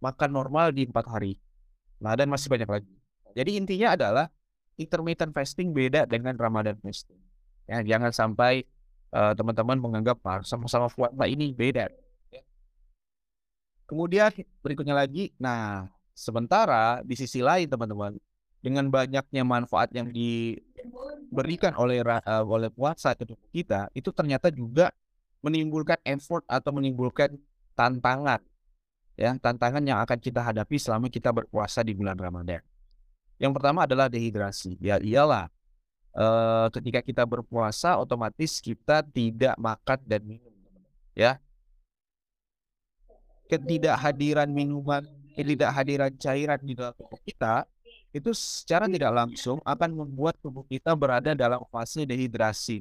makan 0.00 0.30
normal 0.32 0.72
di 0.72 0.88
empat 0.88 1.06
hari. 1.08 1.36
Nah 2.00 2.16
dan 2.16 2.32
masih 2.32 2.48
banyak 2.48 2.68
lagi. 2.68 2.92
Jadi 3.36 3.50
intinya 3.60 3.94
adalah 3.94 4.26
intermittent 4.80 5.36
fasting 5.36 5.76
beda 5.76 6.08
dengan 6.08 6.34
Ramadan 6.34 6.80
fasting. 6.80 7.20
Ya, 7.68 7.84
jangan 7.84 8.10
sampai 8.10 8.66
uh, 9.14 9.36
teman-teman 9.36 9.78
menganggap 9.78 10.18
ah, 10.26 10.40
sama-sama 10.42 10.90
puasa 10.90 11.24
ini 11.28 11.52
beda. 11.54 11.86
Kemudian 13.86 14.30
berikutnya 14.62 14.94
lagi, 14.94 15.34
nah 15.34 15.90
sementara 16.14 17.02
di 17.02 17.18
sisi 17.18 17.42
lain 17.42 17.66
teman-teman 17.66 18.14
dengan 18.62 18.86
banyaknya 18.86 19.42
manfaat 19.42 19.90
yang 19.90 20.12
diberikan 20.12 21.74
oleh 21.74 22.04
uh, 22.04 22.44
oleh 22.44 22.70
puasa 22.70 23.16
ke 23.16 23.24
tubuh 23.24 23.50
kita 23.50 23.88
itu 23.96 24.12
ternyata 24.12 24.52
juga 24.52 24.92
menimbulkan 25.40 25.96
effort 26.04 26.44
atau 26.48 26.70
menimbulkan 26.72 27.36
tantangan 27.72 28.40
ya 29.20 29.36
tantangan 29.36 29.84
yang 29.84 30.00
akan 30.00 30.16
kita 30.16 30.40
hadapi 30.40 30.80
selama 30.80 31.12
kita 31.12 31.28
berpuasa 31.28 31.84
di 31.84 31.92
bulan 31.92 32.16
Ramadan. 32.16 32.64
Yang 33.36 33.52
pertama 33.56 33.84
adalah 33.84 34.08
dehidrasi. 34.08 34.80
Ya 34.80 34.96
iyalah 34.96 35.52
eh, 36.16 36.66
ketika 36.72 37.00
kita 37.04 37.24
berpuasa 37.28 38.00
otomatis 38.00 38.64
kita 38.64 39.04
tidak 39.04 39.56
makan 39.60 40.00
dan 40.08 40.24
minum 40.24 40.52
ya. 41.12 41.36
Ketidakhadiran 43.50 44.46
minuman, 44.46 45.02
ketidakhadiran 45.34 46.14
cairan 46.16 46.60
di 46.62 46.78
dalam 46.78 46.94
tubuh 46.94 47.18
kita 47.26 47.66
itu 48.14 48.30
secara 48.30 48.86
tidak 48.86 49.10
langsung 49.10 49.58
akan 49.66 49.90
membuat 49.90 50.38
tubuh 50.38 50.62
kita 50.70 50.94
berada 50.94 51.34
dalam 51.34 51.60
fase 51.66 52.06
dehidrasi. 52.06 52.78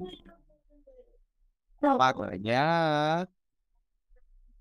Makanya 1.79 2.65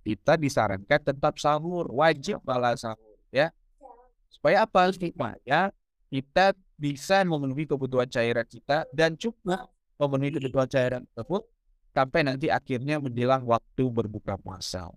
kita 0.06 0.40
disarankan 0.40 1.00
tetap 1.02 1.36
sahur, 1.36 1.90
wajib 1.92 2.40
malah 2.46 2.78
sahur 2.78 3.18
ya. 3.34 3.52
Supaya 4.32 4.64
apa? 4.64 4.88
Supaya 4.94 5.74
kita 6.08 6.56
bisa 6.78 7.26
memenuhi 7.26 7.66
kebutuhan 7.66 8.08
cairan 8.08 8.46
kita 8.46 8.86
dan 8.94 9.18
cukup 9.18 9.68
memenuhi 9.98 10.38
kebutuhan 10.38 10.70
cairan 10.70 11.02
tersebut 11.12 11.42
sampai 11.90 12.20
nanti 12.22 12.46
akhirnya 12.48 13.02
menjelang 13.02 13.42
waktu 13.42 13.84
berbuka 13.90 14.38
puasa. 14.38 14.88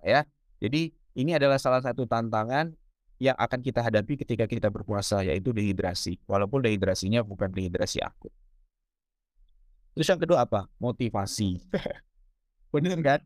Ya. 0.00 0.24
Jadi 0.58 0.96
ini 1.12 1.36
adalah 1.36 1.60
salah 1.60 1.84
satu 1.84 2.08
tantangan 2.08 2.72
yang 3.20 3.36
akan 3.38 3.60
kita 3.62 3.84
hadapi 3.84 4.18
ketika 4.18 4.48
kita 4.48 4.72
berpuasa 4.72 5.22
yaitu 5.22 5.52
dehidrasi. 5.52 6.18
Walaupun 6.24 6.64
dehidrasinya 6.64 7.20
bukan 7.22 7.52
dehidrasi 7.52 8.00
akut. 8.00 8.32
Terus 9.94 10.10
yang 10.10 10.20
kedua 10.20 10.42
apa? 10.42 10.66
Motivasi. 10.82 11.62
Bener 12.74 12.98
kan? 12.98 13.20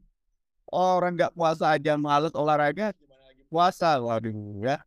Orang 0.68 1.16
nggak 1.16 1.32
puasa 1.32 1.72
aja 1.72 1.96
males 1.96 2.36
olahraga, 2.36 2.92
gimana 2.92 3.24
lagi 3.32 3.42
puasa? 3.48 3.96
Waduh 3.96 4.60
ya. 4.60 4.84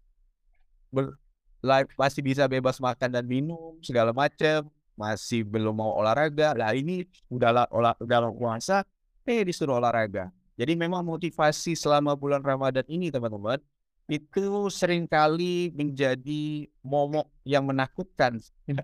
Ber 0.93 1.17
live 1.61 1.89
masih 1.97 2.21
bisa 2.21 2.45
bebas 2.45 2.77
makan 2.77 3.09
dan 3.09 3.25
minum 3.25 3.81
segala 3.81 4.13
macam, 4.13 4.69
masih 4.93 5.41
belum 5.41 5.73
mau 5.73 5.97
olahraga. 5.97 6.53
Lah 6.53 6.77
ini 6.77 7.09
udah 7.33 7.65
olah 7.73 7.97
udah 7.97 8.29
puasa, 8.29 8.85
eh 9.25 9.41
disuruh 9.41 9.81
olahraga. 9.81 10.29
Jadi 10.53 10.77
memang 10.77 11.01
motivasi 11.01 11.73
selama 11.73 12.13
bulan 12.13 12.45
Ramadan 12.45 12.85
ini 12.85 13.09
teman-teman 13.09 13.57
itu 14.11 14.69
sering 14.69 15.09
kali 15.09 15.73
menjadi 15.73 16.69
momok 16.85 17.25
yang 17.41 17.65
menakutkan. 17.65 18.37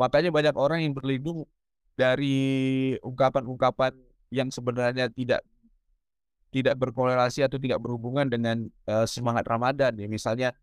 Makanya 0.00 0.30
banyak 0.30 0.54
orang 0.54 0.86
yang 0.86 0.94
berlindung 0.94 1.48
dari 2.00 2.38
ungkapan-ungkapan 3.04 3.92
yang 4.32 4.48
sebenarnya 4.48 5.12
tidak 5.12 5.44
tidak 6.48 6.74
berkorelasi 6.80 7.44
atau 7.44 7.60
tidak 7.60 7.76
berhubungan 7.78 8.24
dengan 8.24 8.72
uh, 8.88 9.04
semangat 9.04 9.44
Ramadan 9.44 9.92
ya. 10.00 10.08
Misalnya 10.08 10.56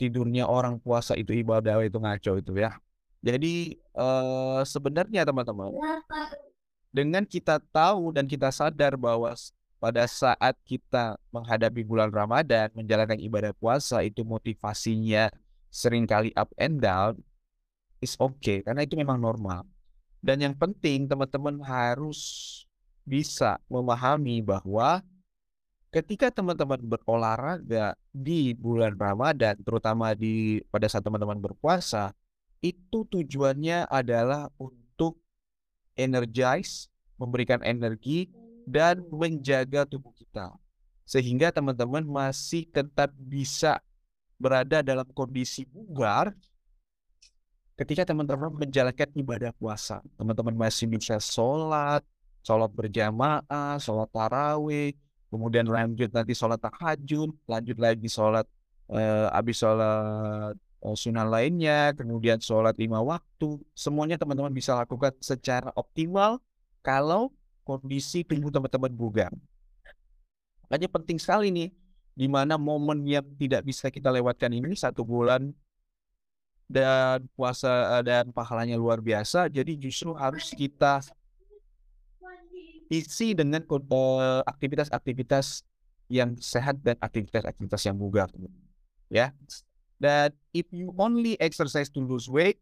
tidurnya 0.00 0.48
orang 0.48 0.80
puasa 0.80 1.12
itu 1.12 1.36
ibadah 1.36 1.76
itu 1.84 2.00
ngaco 2.00 2.32
itu 2.40 2.52
ya. 2.56 2.80
Jadi 3.20 3.76
uh, 3.92 4.64
sebenarnya 4.64 5.28
teman-teman 5.28 5.74
dengan 6.88 7.22
kita 7.28 7.60
tahu 7.68 8.16
dan 8.16 8.24
kita 8.24 8.48
sadar 8.48 8.96
bahwa 8.96 9.36
pada 9.78 10.08
saat 10.10 10.56
kita 10.66 11.20
menghadapi 11.30 11.86
bulan 11.86 12.10
Ramadan 12.10 12.72
menjalankan 12.74 13.20
ibadah 13.20 13.52
puasa 13.54 14.02
itu 14.02 14.24
motivasinya 14.26 15.30
sering 15.70 16.08
kali 16.08 16.34
up 16.34 16.50
and 16.58 16.82
down 16.82 17.14
is 18.02 18.18
okay. 18.18 18.64
Karena 18.64 18.82
itu 18.82 18.98
memang 18.98 19.20
normal 19.22 19.66
dan 20.18 20.42
yang 20.42 20.54
penting 20.54 21.06
teman-teman 21.06 21.62
harus 21.62 22.20
bisa 23.06 23.56
memahami 23.70 24.44
bahwa 24.44 25.00
ketika 25.88 26.28
teman-teman 26.28 26.80
berolahraga 26.84 27.96
di 28.12 28.52
bulan 28.52 28.98
Ramadan, 28.98 29.56
terutama 29.64 30.12
di 30.12 30.60
pada 30.68 30.84
saat 30.90 31.06
teman-teman 31.06 31.40
berpuasa, 31.40 32.12
itu 32.60 33.06
tujuannya 33.08 33.86
adalah 33.88 34.50
untuk 34.58 35.16
energize, 35.96 36.90
memberikan 37.16 37.62
energi 37.64 38.28
dan 38.68 39.00
menjaga 39.08 39.88
tubuh 39.88 40.12
kita. 40.12 40.52
Sehingga 41.08 41.48
teman-teman 41.48 42.04
masih 42.04 42.68
tetap 42.68 43.14
bisa 43.16 43.80
berada 44.36 44.84
dalam 44.84 45.08
kondisi 45.16 45.64
bugar 45.64 46.36
ketika 47.78 48.02
teman-teman 48.02 48.50
menjalankan 48.50 49.06
ibadah 49.14 49.54
puasa, 49.54 50.02
teman-teman 50.18 50.66
masih 50.66 50.90
bisa 50.90 51.22
sholat, 51.22 52.02
sholat 52.42 52.66
berjamaah, 52.74 53.78
sholat 53.78 54.10
tarawih, 54.10 54.98
kemudian 55.30 55.62
lanjut 55.70 56.10
nanti 56.10 56.34
sholat 56.34 56.58
tahajud, 56.58 57.30
lanjut 57.46 57.78
lagi 57.78 58.10
sholat 58.10 58.44
uh, 58.90 59.30
habis 59.30 59.62
sholat 59.62 60.58
uh, 60.58 60.96
sunnah 60.98 61.22
lainnya, 61.22 61.94
kemudian 61.94 62.42
sholat 62.42 62.74
lima 62.74 62.98
waktu, 62.98 63.62
semuanya 63.78 64.18
teman-teman 64.18 64.50
bisa 64.50 64.74
lakukan 64.74 65.14
secara 65.22 65.70
optimal 65.78 66.42
kalau 66.82 67.30
kondisi 67.62 68.26
tubuh 68.26 68.50
teman-teman 68.50 68.90
bugar. 68.90 69.30
Makanya 70.66 70.88
penting 70.90 71.22
sekali 71.22 71.54
nih, 71.54 71.70
di 72.18 72.26
mana 72.26 72.58
momen 72.58 73.06
yang 73.06 73.22
tidak 73.38 73.62
bisa 73.62 73.86
kita 73.86 74.10
lewatkan 74.10 74.50
ini 74.50 74.74
satu 74.74 75.06
bulan 75.06 75.54
dan 76.68 77.24
puasa 77.32 78.04
dan 78.04 78.28
pahalanya 78.30 78.76
luar 78.76 79.00
biasa, 79.00 79.48
jadi 79.48 79.72
justru 79.74 80.12
harus 80.12 80.52
kita 80.52 81.00
isi 82.92 83.32
dengan 83.32 83.64
aktivitas-aktivitas 84.44 85.64
yang 86.08 86.36
sehat 86.40 86.80
dan 86.80 86.96
aktivitas-aktivitas 87.00 87.84
yang 87.84 87.96
bugar. 87.96 88.28
Ya. 89.12 89.32
Dan 89.98 90.32
if 90.54 90.68
you 90.70 90.94
only 90.96 91.34
exercise 91.40 91.90
to 91.92 92.00
lose 92.00 92.30
weight, 92.30 92.60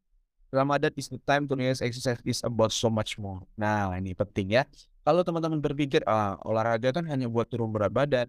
Ramadan 0.55 0.95
is 0.95 1.11
the 1.11 1.19
time 1.27 1.45
to 1.51 1.59
realize 1.59 1.83
exercise 1.83 2.23
is 2.23 2.41
about 2.47 2.71
so 2.71 2.89
much 2.89 3.19
more. 3.19 3.43
Nah, 3.59 3.93
ini 3.99 4.15
penting 4.15 4.57
ya. 4.57 4.63
Kalau 5.03 5.23
teman-teman 5.23 5.59
berpikir, 5.63 6.03
ah, 6.07 6.39
olahraga 6.43 6.95
kan 6.95 7.05
hanya 7.07 7.31
buat 7.31 7.47
turun 7.47 7.71
berat 7.71 7.93
badan. 7.93 8.27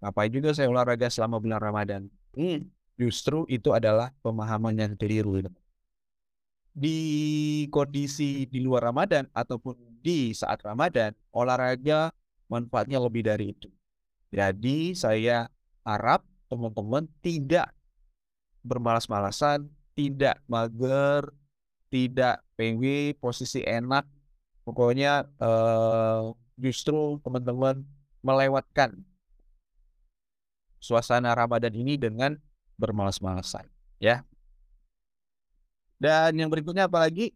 Ngapain 0.00 0.30
juga 0.32 0.52
saya 0.52 0.68
olahraga 0.68 1.08
selama 1.08 1.40
bulan 1.40 1.60
Ramadan? 1.60 2.02
Hmm, 2.36 2.68
justru 2.94 3.42
itu 3.50 3.74
adalah 3.74 4.14
pemahaman 4.22 4.74
yang 4.74 4.92
keliru. 4.94 5.46
Di 6.74 6.98
kondisi 7.70 8.46
di 8.50 8.58
luar 8.58 8.90
Ramadan 8.90 9.30
ataupun 9.30 9.78
di 10.02 10.34
saat 10.34 10.58
Ramadan, 10.62 11.14
olahraga 11.30 12.10
manfaatnya 12.50 12.98
lebih 12.98 13.26
dari 13.26 13.54
itu. 13.54 13.70
Jadi 14.34 14.98
saya 14.98 15.46
harap 15.86 16.26
teman-teman 16.50 17.06
tidak 17.22 17.70
bermalas-malasan, 18.66 19.70
tidak 19.94 20.42
mager, 20.50 21.30
tidak 21.94 22.42
PW, 22.58 23.14
posisi 23.22 23.62
enak. 23.62 24.02
Pokoknya 24.66 25.28
uh, 25.38 26.34
justru 26.58 27.22
teman-teman 27.22 27.84
melewatkan 28.24 29.04
suasana 30.80 31.36
Ramadan 31.36 31.72
ini 31.76 32.00
dengan 32.00 32.34
bermalas-malasan, 32.76 33.66
ya. 34.02 34.22
Dan 35.98 36.36
yang 36.36 36.50
berikutnya 36.52 36.90
apalagi 36.90 37.32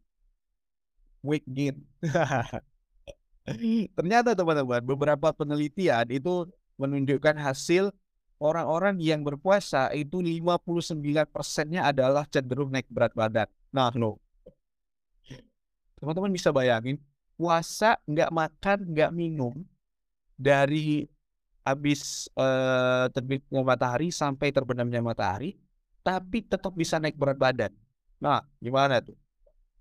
weight 1.22 1.46
gain. 1.48 1.76
Ternyata 3.96 4.36
teman-teman 4.36 4.84
beberapa 4.84 5.32
penelitian 5.32 6.04
itu 6.12 6.44
menunjukkan 6.76 7.40
hasil 7.40 7.90
orang-orang 8.38 9.00
yang 9.02 9.24
berpuasa 9.26 9.90
itu 9.96 10.22
59 10.22 11.26
persennya 11.32 11.90
adalah 11.90 12.28
cenderung 12.28 12.70
naik 12.70 12.86
berat 12.92 13.12
badan. 13.16 13.48
Nah, 13.74 13.90
lo, 13.96 14.22
teman-teman 15.98 16.30
bisa 16.30 16.54
bayangin, 16.54 16.96
puasa 17.34 17.98
nggak 18.06 18.30
makan, 18.30 18.78
nggak 18.94 19.10
minum 19.10 19.54
dari 20.38 21.10
habis 21.68 22.32
uh, 22.34 23.12
terbitnya 23.12 23.60
matahari 23.60 24.08
sampai 24.08 24.48
terbenamnya 24.48 25.04
matahari, 25.04 25.60
tapi 26.00 26.40
tetap 26.40 26.72
bisa 26.72 26.96
naik 26.96 27.20
berat 27.20 27.36
badan. 27.36 27.72
Nah, 28.18 28.40
gimana 28.58 29.04
tuh? 29.04 29.16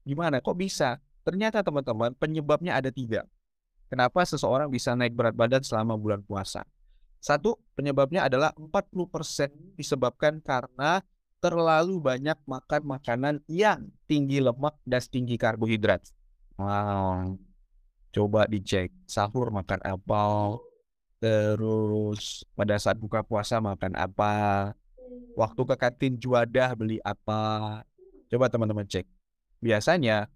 Gimana? 0.04 0.44
Kok 0.44 0.58
bisa? 0.60 1.00
Ternyata 1.24 1.64
teman-teman 1.64 2.16
penyebabnya 2.16 2.76
ada 2.76 2.92
tiga. 2.92 3.24
Kenapa 3.88 4.28
seseorang 4.28 4.68
bisa 4.68 4.92
naik 4.96 5.16
berat 5.16 5.36
badan 5.36 5.64
selama 5.64 5.96
bulan 5.96 6.20
puasa? 6.24 6.68
Satu, 7.24 7.58
penyebabnya 7.74 8.28
adalah 8.28 8.52
40% 8.56 9.80
disebabkan 9.80 10.44
karena 10.44 11.02
terlalu 11.40 12.00
banyak 12.02 12.38
makan 12.44 12.82
makanan 12.84 13.36
yang 13.48 13.88
tinggi 14.06 14.44
lemak 14.44 14.76
dan 14.84 15.02
tinggi 15.08 15.36
karbohidrat. 15.40 16.04
Wow. 16.60 17.38
Coba 18.12 18.50
dicek 18.50 18.92
sahur 19.06 19.54
makan 19.54 19.80
apa, 19.86 20.22
terus 21.18 22.46
pada 22.54 22.78
saat 22.78 22.98
buka 22.98 23.26
puasa 23.26 23.58
makan 23.58 23.98
apa, 23.98 24.74
waktu 25.38 25.62
ke 25.62 25.76
kantin 25.78 26.14
juadah 26.18 26.74
beli 26.74 26.98
apa. 27.06 27.82
Coba 28.28 28.52
teman-teman 28.52 28.84
cek. 28.84 29.08
Biasanya 29.64 30.28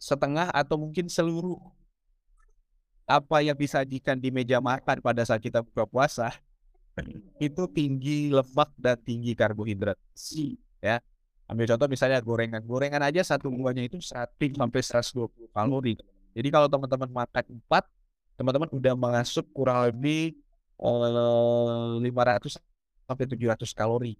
setengah 0.00 0.50
atau 0.52 0.76
mungkin 0.76 1.08
seluruh 1.08 1.56
apa 3.04 3.44
yang 3.44 3.56
disajikan 3.56 4.16
di 4.16 4.32
meja 4.32 4.60
makan 4.60 5.00
pada 5.04 5.22
saat 5.24 5.40
kita 5.40 5.60
buka 5.60 5.84
puasa 5.84 6.32
itu 7.42 7.62
tinggi 7.68 8.30
lemak 8.30 8.70
dan 8.78 8.96
tinggi 9.02 9.34
karbohidrat. 9.34 9.98
Ya. 10.80 11.00
Ambil 11.44 11.68
contoh 11.68 11.88
misalnya 11.92 12.18
gorengan. 12.24 12.64
Gorengan 12.64 13.04
aja 13.04 13.20
satu 13.20 13.52
buahnya 13.52 13.84
itu 13.84 14.00
100 14.00 14.56
sampai 14.56 14.80
120 14.80 15.52
kalori. 15.52 15.94
Jadi 16.32 16.48
kalau 16.48 16.66
teman-teman 16.72 17.10
makan 17.12 17.44
4, 17.68 17.84
teman-teman 18.34 18.70
udah 18.70 18.94
masuk 18.98 19.46
kurang 19.54 19.90
lebih 19.90 20.34
uh, 20.82 21.98
eh, 21.98 22.10
500 22.10 22.58
sampai 23.04 23.24
700 23.28 23.70
kalori 23.72 24.14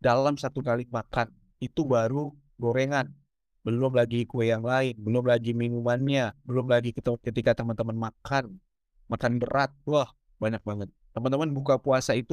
dalam 0.00 0.38
satu 0.38 0.62
kali 0.62 0.86
makan. 0.88 1.30
Itu 1.60 1.84
baru 1.84 2.32
gorengan 2.56 3.12
belum 3.60 3.92
lagi 3.92 4.24
kue 4.24 4.48
yang 4.48 4.64
lain, 4.64 4.96
belum 4.96 5.28
lagi 5.28 5.52
minumannya, 5.52 6.32
belum 6.48 6.72
lagi 6.72 6.96
ketika 6.96 7.52
teman-teman 7.52 8.08
makan, 8.08 8.56
makan 9.04 9.32
berat, 9.36 9.68
wah 9.84 10.08
banyak 10.40 10.64
banget. 10.64 10.88
Teman-teman 11.12 11.52
buka 11.52 11.76
puasa 11.76 12.16
itu 12.16 12.32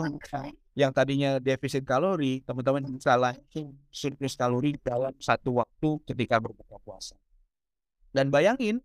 yang 0.78 0.96
tadinya 0.96 1.42
defisit 1.42 1.84
kalori, 1.84 2.46
teman-teman 2.48 2.86
bisa 2.96 3.20
langsung 3.20 3.76
surplus 3.92 4.40
kalori 4.40 4.80
dalam 4.80 5.12
satu 5.20 5.60
waktu 5.60 5.90
ketika 6.08 6.40
berbuka 6.40 6.80
puasa. 6.86 7.20
Dan 8.16 8.32
bayangin, 8.32 8.80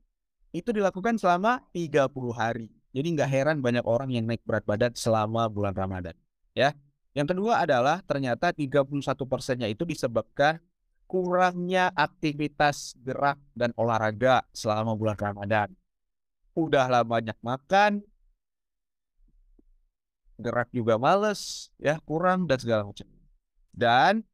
itu 0.52 0.70
dilakukan 0.70 1.16
selama 1.16 1.64
30 1.72 2.12
hari. 2.36 2.68
Jadi 2.92 3.08
nggak 3.16 3.30
heran 3.32 3.58
banyak 3.64 3.84
orang 3.88 4.12
yang 4.12 4.28
naik 4.28 4.44
berat 4.44 4.68
badan 4.68 4.92
selama 4.92 5.48
bulan 5.48 5.72
Ramadan. 5.72 6.12
Ya. 6.52 6.76
Yang 7.12 7.36
kedua 7.36 7.64
adalah 7.64 8.00
ternyata 8.04 8.56
31 8.56 8.88
persennya 9.28 9.68
itu 9.68 9.84
disebabkan 9.84 10.60
kurangnya 11.04 11.92
aktivitas 11.92 12.96
gerak 13.04 13.36
dan 13.52 13.76
olahraga 13.76 14.48
selama 14.56 14.96
bulan 14.96 15.16
Ramadan. 15.20 15.68
Udahlah 16.56 17.04
banyak 17.04 17.36
makan, 17.44 18.00
gerak 20.40 20.72
juga 20.72 20.96
males, 20.96 21.68
ya 21.76 22.00
kurang 22.04 22.48
dan 22.48 22.56
segala 22.60 22.88
macam. 22.88 23.08
Dan 23.72 24.24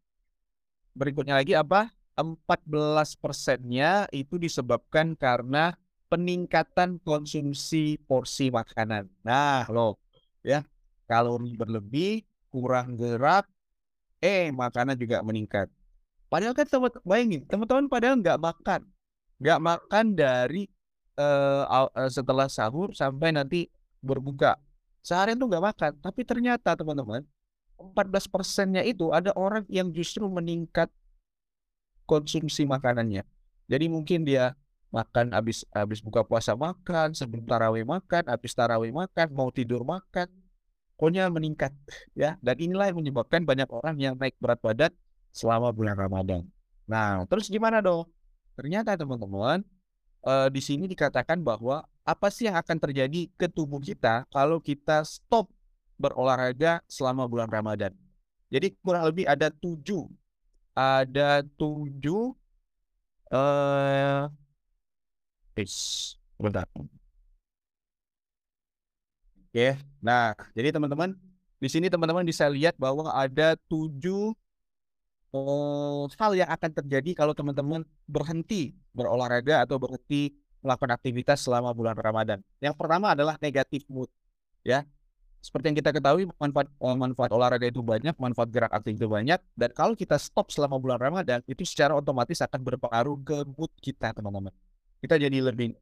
berikutnya 0.94 1.38
lagi 1.38 1.58
apa? 1.58 1.90
14 2.18 3.14
persennya 3.18 4.10
itu 4.10 4.38
disebabkan 4.38 5.14
karena 5.14 5.78
peningkatan 6.08 7.00
konsumsi 7.04 8.00
porsi 8.08 8.48
makanan. 8.48 9.08
Nah, 9.22 9.68
loh, 9.68 10.00
ya 10.40 10.64
kalori 11.08 11.56
berlebih, 11.56 12.24
kurang 12.48 12.96
gerak, 12.96 13.48
eh 14.20 14.48
makanan 14.52 14.96
juga 14.96 15.20
meningkat. 15.24 15.68
Padahal 16.28 16.52
kan 16.52 16.68
teman 16.68 16.92
bayangin 17.08 17.42
teman-teman 17.48 17.88
padahal 17.88 18.20
nggak 18.20 18.40
makan, 18.40 18.80
nggak 19.40 19.60
makan 19.64 20.04
dari 20.12 20.68
uh, 21.16 21.88
setelah 22.12 22.48
sahur 22.52 22.92
sampai 22.92 23.32
nanti 23.32 23.68
berbuka. 24.04 24.60
Seharian 25.00 25.40
tuh 25.40 25.48
nggak 25.48 25.64
makan, 25.64 25.92
tapi 26.04 26.20
ternyata 26.28 26.76
teman-teman 26.76 27.24
14 27.78 28.28
persennya 28.28 28.82
itu 28.82 29.14
ada 29.14 29.30
orang 29.38 29.64
yang 29.70 29.88
justru 29.94 30.26
meningkat 30.26 30.90
konsumsi 32.04 32.66
makanannya. 32.66 33.22
Jadi 33.70 33.86
mungkin 33.86 34.26
dia 34.26 34.52
makan 34.88 35.36
habis 35.36 35.68
habis 35.72 36.00
buka 36.00 36.24
puasa 36.24 36.56
makan, 36.56 37.12
sebelum 37.12 37.44
tarawih 37.44 37.84
makan, 37.84 38.28
habis 38.28 38.52
tarawih 38.56 38.92
makan, 38.92 39.26
mau 39.36 39.52
tidur 39.52 39.84
makan, 39.84 40.28
pokoknya 40.96 41.28
meningkat 41.28 41.72
ya. 42.16 42.40
Dan 42.40 42.56
inilah 42.56 42.90
yang 42.92 42.98
menyebabkan 42.98 43.44
banyak 43.44 43.68
orang 43.68 43.96
yang 44.00 44.14
naik 44.16 44.36
berat 44.40 44.60
badan 44.60 44.92
selama 45.32 45.70
bulan 45.70 45.96
Ramadan. 45.96 46.42
Nah, 46.88 47.28
terus 47.28 47.52
gimana 47.52 47.84
dong? 47.84 48.08
Ternyata 48.56 48.96
teman-teman, 48.96 49.60
uh, 50.24 50.48
di 50.48 50.60
sini 50.64 50.88
dikatakan 50.88 51.44
bahwa 51.44 51.84
apa 52.02 52.32
sih 52.32 52.48
yang 52.48 52.56
akan 52.56 52.80
terjadi 52.80 53.28
ke 53.36 53.46
tubuh 53.52 53.78
kita 53.78 54.24
kalau 54.32 54.58
kita 54.58 55.04
stop 55.04 55.52
berolahraga 56.00 56.80
selama 56.88 57.28
bulan 57.28 57.52
Ramadan. 57.52 57.92
Jadi 58.48 58.72
kurang 58.80 59.04
lebih 59.12 59.28
ada 59.28 59.52
tujuh, 59.52 60.08
ada 60.72 61.44
tujuh, 61.60 62.32
uh, 63.28 64.32
is, 65.58 66.14
bentar. 66.38 66.66
Oke, 69.48 69.74
nah 69.98 70.36
jadi 70.52 70.70
teman-teman 70.70 71.16
di 71.58 71.68
sini 71.72 71.90
teman-teman 71.90 72.22
bisa 72.22 72.46
lihat 72.46 72.78
bahwa 72.78 73.10
ada 73.10 73.58
tujuh 73.66 74.36
uh, 75.34 76.04
hal 76.14 76.32
yang 76.38 76.50
akan 76.52 76.70
terjadi 76.70 77.10
kalau 77.18 77.34
teman-teman 77.34 77.82
berhenti 78.06 78.76
berolahraga 78.94 79.66
atau 79.66 79.80
berhenti 79.80 80.36
melakukan 80.62 80.94
aktivitas 80.94 81.42
selama 81.42 81.70
bulan 81.74 81.94
Ramadan. 81.98 82.38
Yang 82.58 82.74
pertama 82.78 83.14
adalah 83.14 83.38
negatif 83.38 83.86
mood, 83.90 84.10
ya. 84.66 84.82
seperti 85.38 85.70
yang 85.70 85.78
kita 85.78 85.94
ketahui 85.94 86.26
manfaat 86.34 86.66
eh, 86.66 86.96
manfaat 86.98 87.30
olahraga 87.30 87.66
itu 87.70 87.78
banyak, 87.78 88.14
manfaat 88.18 88.50
gerak 88.50 88.72
aktif 88.74 88.98
itu 88.98 89.06
banyak, 89.06 89.38
dan 89.54 89.70
kalau 89.70 89.94
kita 89.94 90.18
stop 90.18 90.50
selama 90.50 90.82
bulan 90.82 90.98
Ramadan, 90.98 91.40
itu 91.46 91.62
secara 91.62 91.94
otomatis 91.94 92.42
akan 92.42 92.58
berpengaruh 92.58 93.16
ke 93.22 93.36
mood 93.54 93.70
kita, 93.78 94.10
teman-teman. 94.10 94.50
Kita 94.98 95.14
jadi 95.18 95.38
lebih 95.38 95.74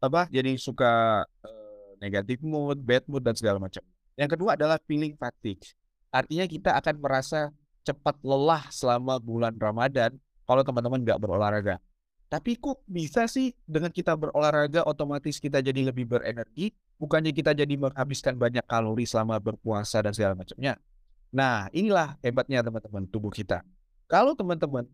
apa? 0.00 0.26
Jadi 0.32 0.56
suka 0.56 1.24
uh, 1.24 1.90
negatif 2.00 2.40
mood, 2.40 2.80
bad 2.80 3.04
mood 3.04 3.20
dan 3.20 3.36
segala 3.36 3.60
macam. 3.60 3.84
Yang 4.16 4.36
kedua 4.36 4.56
adalah 4.56 4.80
feeling 4.88 5.16
fatigue. 5.16 5.76
Artinya 6.10 6.48
kita 6.48 6.70
akan 6.80 6.96
merasa 6.98 7.52
cepat 7.84 8.16
lelah 8.20 8.68
selama 8.68 9.16
bulan 9.20 9.54
Ramadan 9.56 10.16
kalau 10.44 10.64
teman-teman 10.64 11.00
nggak 11.04 11.20
berolahraga. 11.20 11.76
Tapi 12.30 12.54
kok 12.62 12.86
bisa 12.86 13.26
sih 13.26 13.50
dengan 13.66 13.90
kita 13.90 14.14
berolahraga 14.14 14.86
otomatis 14.86 15.42
kita 15.42 15.58
jadi 15.58 15.90
lebih 15.90 16.06
berenergi, 16.06 16.70
bukannya 16.94 17.34
kita 17.34 17.58
jadi 17.58 17.74
menghabiskan 17.74 18.38
banyak 18.38 18.62
kalori 18.70 19.02
selama 19.02 19.42
berpuasa 19.42 19.98
dan 19.98 20.14
segala 20.14 20.38
macamnya. 20.38 20.78
Nah, 21.34 21.66
inilah 21.74 22.14
hebatnya 22.22 22.62
teman-teman 22.62 23.06
tubuh 23.10 23.34
kita. 23.34 23.66
Kalau 24.06 24.34
teman-teman 24.34 24.86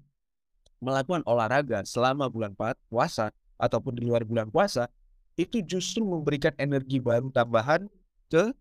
melakukan 0.80 1.24
olahraga 1.24 1.82
selama 1.88 2.28
bulan 2.28 2.52
puasa 2.90 3.32
ataupun 3.56 3.96
di 3.96 4.04
luar 4.04 4.22
bulan 4.24 4.52
puasa, 4.52 4.88
itu 5.36 5.60
justru 5.64 6.04
memberikan 6.04 6.52
energi 6.56 7.00
baru 7.00 7.28
tambahan 7.32 7.88
ke 8.32 8.52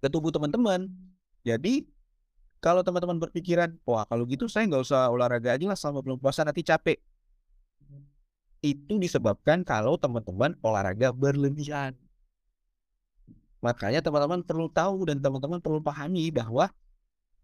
ke 0.00 0.08
tubuh 0.08 0.32
teman-teman. 0.32 0.88
Jadi 1.44 1.84
kalau 2.60 2.84
teman-teman 2.84 3.16
berpikiran, 3.16 3.72
wah 3.88 4.04
kalau 4.04 4.28
gitu 4.28 4.44
saya 4.48 4.68
nggak 4.68 4.84
usah 4.84 5.08
olahraga 5.08 5.56
aja 5.56 5.64
lah 5.64 5.76
selama 5.76 6.04
belum 6.04 6.18
puasa 6.20 6.44
nanti 6.44 6.60
capek. 6.60 7.00
Itu 8.60 9.00
disebabkan 9.00 9.64
kalau 9.64 9.96
teman-teman 9.96 10.56
olahraga 10.60 11.12
berlebihan. 11.12 11.96
Makanya 13.60 14.00
teman-teman 14.00 14.40
perlu 14.40 14.72
tahu 14.72 15.08
dan 15.08 15.20
teman-teman 15.20 15.60
perlu 15.60 15.80
pahami 15.84 16.32
bahwa 16.32 16.72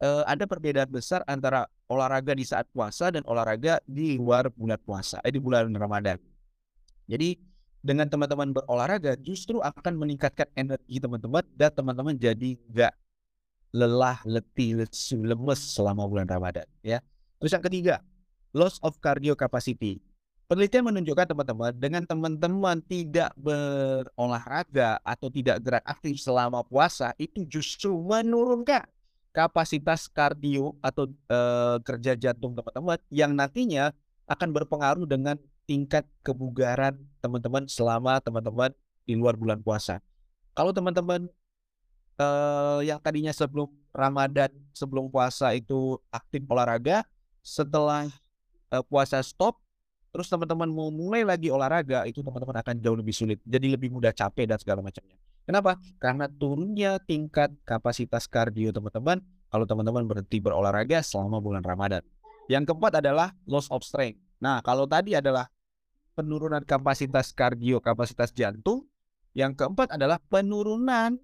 eh, 0.00 0.24
ada 0.26 0.44
perbedaan 0.44 0.88
besar 0.90 1.22
antara 1.24 1.68
olahraga 1.86 2.34
di 2.34 2.44
saat 2.44 2.66
puasa 2.72 3.08
dan 3.12 3.22
olahraga 3.24 3.80
di 3.86 4.18
luar 4.18 4.50
bulan 4.52 4.80
puasa, 4.82 5.22
eh, 5.22 5.32
di 5.32 5.40
bulan 5.40 5.70
Ramadan. 5.72 6.18
Jadi 7.06 7.38
dengan 7.86 8.10
teman-teman 8.10 8.50
berolahraga 8.50 9.14
justru 9.22 9.62
akan 9.62 9.94
meningkatkan 9.94 10.50
energi 10.58 10.98
teman-teman 10.98 11.46
dan 11.54 11.70
teman-teman 11.70 12.14
jadi 12.18 12.58
nggak 12.66 12.94
lelah, 13.70 14.18
letih, 14.26 14.82
lesu, 14.82 15.22
lemes 15.22 15.60
selama 15.60 16.08
bulan 16.10 16.26
Ramadan 16.26 16.66
ya. 16.82 16.98
Terus 17.38 17.52
yang 17.52 17.64
ketiga, 17.64 17.94
loss 18.56 18.80
of 18.82 18.98
cardio 18.98 19.36
capacity. 19.36 20.00
Penelitian 20.46 20.86
menunjukkan 20.86 21.34
teman-teman 21.34 21.74
dengan 21.74 22.02
teman-teman 22.06 22.78
tidak 22.86 23.34
berolahraga 23.34 25.02
atau 25.02 25.26
tidak 25.26 25.58
gerak 25.58 25.82
aktif 25.82 26.22
selama 26.22 26.62
puasa 26.62 27.10
itu 27.18 27.42
justru 27.50 27.98
menurunkan 27.98 28.86
kapasitas 29.36 30.08
kardio 30.08 30.72
atau 30.80 31.04
e, 31.28 31.38
kerja 31.84 32.16
jantung 32.16 32.56
teman-teman 32.56 32.96
yang 33.12 33.36
nantinya 33.36 33.92
akan 34.24 34.48
berpengaruh 34.56 35.04
dengan 35.04 35.36
tingkat 35.68 36.08
kebugaran 36.24 36.96
teman-teman 37.20 37.68
selama 37.68 38.16
teman-teman 38.24 38.72
di 39.04 39.12
luar 39.12 39.36
bulan 39.36 39.60
puasa. 39.60 40.00
Kalau 40.56 40.72
teman-teman 40.72 41.28
uh, 42.16 42.80
yang 42.80 42.98
tadinya 43.02 43.30
sebelum 43.30 43.68
Ramadan, 43.92 44.48
sebelum 44.72 45.08
puasa 45.12 45.52
itu 45.52 46.00
aktif 46.08 46.42
olahraga, 46.48 47.04
setelah 47.44 48.08
uh, 48.72 48.82
puasa 48.86 49.20
stop, 49.20 49.60
terus 50.10 50.26
teman-teman 50.32 50.68
mau 50.68 50.88
mulai 50.88 51.22
lagi 51.22 51.52
olahraga, 51.52 52.08
itu 52.08 52.24
teman-teman 52.24 52.56
akan 52.62 52.74
jauh 52.80 52.96
lebih 52.98 53.12
sulit. 53.12 53.38
Jadi 53.44 53.66
lebih 53.68 53.92
mudah 53.92 54.10
capek 54.16 54.48
dan 54.48 54.58
segala 54.58 54.80
macamnya. 54.80 55.18
Kenapa? 55.46 55.78
Karena 56.02 56.26
turunnya 56.26 56.98
tingkat 56.98 57.54
kapasitas 57.62 58.26
kardio 58.26 58.74
teman-teman 58.74 59.22
kalau 59.46 59.62
teman-teman 59.62 60.02
berhenti 60.02 60.42
berolahraga 60.42 61.06
selama 61.06 61.38
bulan 61.38 61.62
Ramadan. 61.62 62.02
Yang 62.50 62.74
keempat 62.74 62.98
adalah 62.98 63.30
loss 63.46 63.70
of 63.70 63.86
strength. 63.86 64.18
Nah, 64.42 64.58
kalau 64.66 64.90
tadi 64.90 65.14
adalah 65.14 65.46
penurunan 66.18 66.66
kapasitas 66.66 67.30
kardio, 67.30 67.78
kapasitas 67.78 68.34
jantung. 68.34 68.90
Yang 69.38 69.62
keempat 69.62 69.94
adalah 69.94 70.18
penurunan 70.18 71.20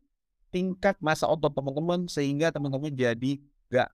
tingkat 0.52 1.00
masa 1.02 1.26
otot 1.26 1.50
teman-teman 1.50 2.06
sehingga 2.06 2.52
teman-teman 2.52 2.92
jadi 2.92 3.40
gak 3.72 3.90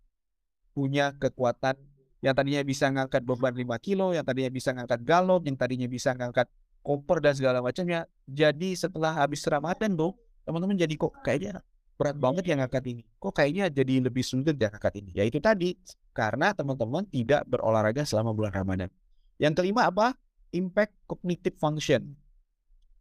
punya 0.75 1.15
kekuatan 1.17 1.79
yang 2.19 2.35
tadinya 2.35 2.63
bisa 2.67 2.91
ngangkat 2.91 3.23
beban 3.23 3.55
5 3.55 3.79
kilo, 3.79 4.11
yang 4.11 4.27
tadinya 4.27 4.51
bisa 4.51 4.75
ngangkat 4.75 5.07
galon, 5.07 5.39
yang 5.47 5.55
tadinya 5.55 5.87
bisa 5.87 6.19
ngangkat 6.19 6.51
koper 6.83 7.19
dan 7.23 7.35
segala 7.37 7.59
macamnya. 7.61 8.09
Jadi 8.29 8.75
setelah 8.75 9.13
habis 9.15 9.45
Ramadan 9.45 9.95
tuh, 9.95 10.17
teman-teman 10.45 10.77
jadi 10.79 10.95
kok 10.95 11.13
kayaknya 11.25 11.61
berat 11.99 12.17
banget 12.17 12.45
yang 12.47 12.63
ngangkat 12.63 12.85
ini. 12.95 13.03
Kok 13.19 13.35
kayaknya 13.35 13.69
jadi 13.69 14.07
lebih 14.07 14.23
sulit 14.23 14.55
yang 14.55 14.71
ngangkat 14.71 14.95
ini. 15.03 15.11
Ya 15.13 15.27
itu 15.27 15.43
tadi, 15.43 15.75
karena 16.15 16.55
teman-teman 16.55 17.05
tidak 17.11 17.43
berolahraga 17.51 18.07
selama 18.07 18.31
bulan 18.31 18.55
Ramadan. 18.55 18.91
Yang 19.37 19.55
kelima 19.63 19.91
apa? 19.91 20.15
Impact 20.55 20.95
cognitive 21.11 21.59
function. 21.59 22.15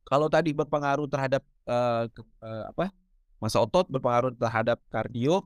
Kalau 0.08 0.28
tadi 0.32 0.56
berpengaruh 0.56 1.08
terhadap 1.12 1.44
uh, 1.68 2.08
uh, 2.40 2.64
apa 2.72 2.96
masa 3.38 3.62
otot 3.62 3.86
berpengaruh 3.92 4.34
terhadap 4.40 4.80
kardio, 4.88 5.44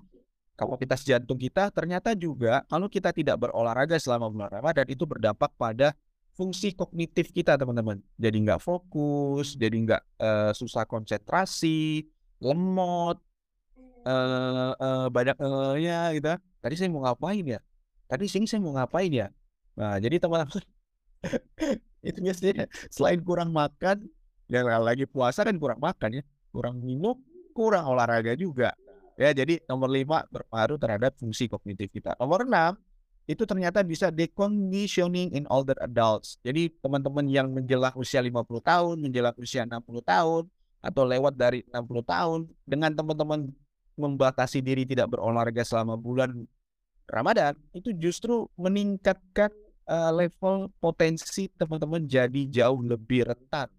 kapasitas 0.56 1.02
jantung 1.02 1.42
kita, 1.42 1.74
ternyata 1.74 2.14
juga 2.14 2.62
kalau 2.70 2.86
kita 2.86 3.10
tidak 3.12 3.42
berolahraga 3.42 3.98
selama 3.98 4.30
bulan 4.30 4.54
Ramadan 4.54 4.88
itu 4.88 5.04
berdampak 5.04 5.52
pada 5.58 5.98
fungsi 6.36 6.74
kognitif 6.74 7.30
kita 7.36 7.60
teman-teman. 7.60 8.00
Jadi 8.16 8.38
nggak 8.48 8.62
fokus, 8.64 9.56
jadi 9.56 9.76
nggak 9.76 10.02
uh, 10.20 10.52
susah 10.56 10.88
konsentrasi, 10.88 12.08
lemot, 12.40 13.20
uh, 14.08 14.74
uh, 14.76 15.08
banyak 15.12 15.38
uh, 15.38 15.76
ya 15.78 16.12
gitu. 16.16 16.32
Tadi 16.62 16.74
saya 16.78 16.90
mau 16.94 17.04
ngapain 17.06 17.44
ya? 17.44 17.60
Tadi 18.08 18.26
sini 18.28 18.46
saya 18.48 18.60
mau 18.64 18.76
ngapain 18.76 19.12
ya? 19.12 19.28
Nah, 19.76 19.98
jadi 19.98 20.20
teman-teman 20.20 20.64
itu 22.10 22.20
biasanya 22.20 22.68
selain 22.92 23.22
kurang 23.22 23.54
makan, 23.54 24.10
yang 24.52 24.68
lagi 24.84 25.08
puasa 25.08 25.48
kan 25.48 25.56
kurang 25.56 25.80
makan 25.80 26.20
ya, 26.20 26.24
kurang 26.52 26.84
minum, 26.84 27.16
kurang 27.56 27.88
olahraga 27.88 28.36
juga. 28.36 28.76
Ya, 29.20 29.32
jadi 29.32 29.62
nomor 29.70 29.92
lima 29.92 30.26
berpengaruh 30.34 30.82
terhadap 30.82 31.14
fungsi 31.20 31.46
kognitif 31.46 31.94
kita. 31.94 32.18
Nomor 32.18 32.48
enam 32.48 32.74
itu 33.32 33.48
ternyata 33.48 33.80
bisa 33.80 34.12
deconditioning 34.12 35.32
in 35.32 35.48
older 35.48 35.80
adults. 35.80 36.36
Jadi 36.44 36.68
teman-teman 36.84 37.24
yang 37.32 37.48
menjelang 37.48 37.96
usia 37.96 38.20
50 38.20 38.44
tahun, 38.60 38.96
menjelang 39.00 39.36
usia 39.40 39.64
60 39.64 39.80
tahun, 40.04 40.44
atau 40.84 41.04
lewat 41.08 41.34
dari 41.40 41.64
60 41.72 42.04
tahun, 42.04 42.40
dengan 42.68 42.92
teman-teman 42.92 43.48
membatasi 43.96 44.60
diri 44.60 44.84
tidak 44.84 45.16
berolahraga 45.16 45.64
selama 45.64 45.96
bulan 45.96 46.44
Ramadan, 47.08 47.56
itu 47.72 47.96
justru 47.96 48.52
meningkatkan 48.60 49.52
uh, 49.88 50.12
level 50.12 50.68
potensi 50.84 51.48
teman-teman 51.56 52.04
jadi 52.04 52.48
jauh 52.52 52.84
lebih 52.84 53.32
rentan 53.32 53.72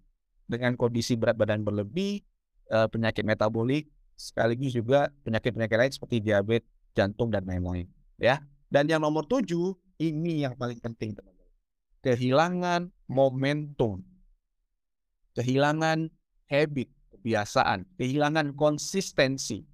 dengan 0.48 0.76
kondisi 0.76 1.16
berat 1.16 1.36
badan 1.36 1.60
berlebih, 1.60 2.24
uh, 2.72 2.88
penyakit 2.88 3.24
metabolik 3.24 3.88
sekaligus 4.16 4.76
juga 4.76 5.10
penyakit-penyakit 5.24 5.76
lain 5.76 5.92
seperti 5.92 6.16
diabetes, 6.22 6.68
jantung 6.92 7.32
dan 7.32 7.42
lain-lain 7.44 7.88
ya. 8.20 8.38
Dan 8.72 8.88
yang 8.88 9.04
nomor 9.04 9.28
tujuh 9.28 9.76
ini 10.00 10.48
yang 10.48 10.56
paling 10.56 10.80
penting 10.80 11.12
teman-teman. 11.12 11.52
Kehilangan 12.00 12.80
momentum. 13.04 14.00
Kehilangan 15.36 16.08
habit, 16.48 16.88
kebiasaan, 17.12 17.84
kehilangan 18.00 18.56
konsistensi. 18.56 19.68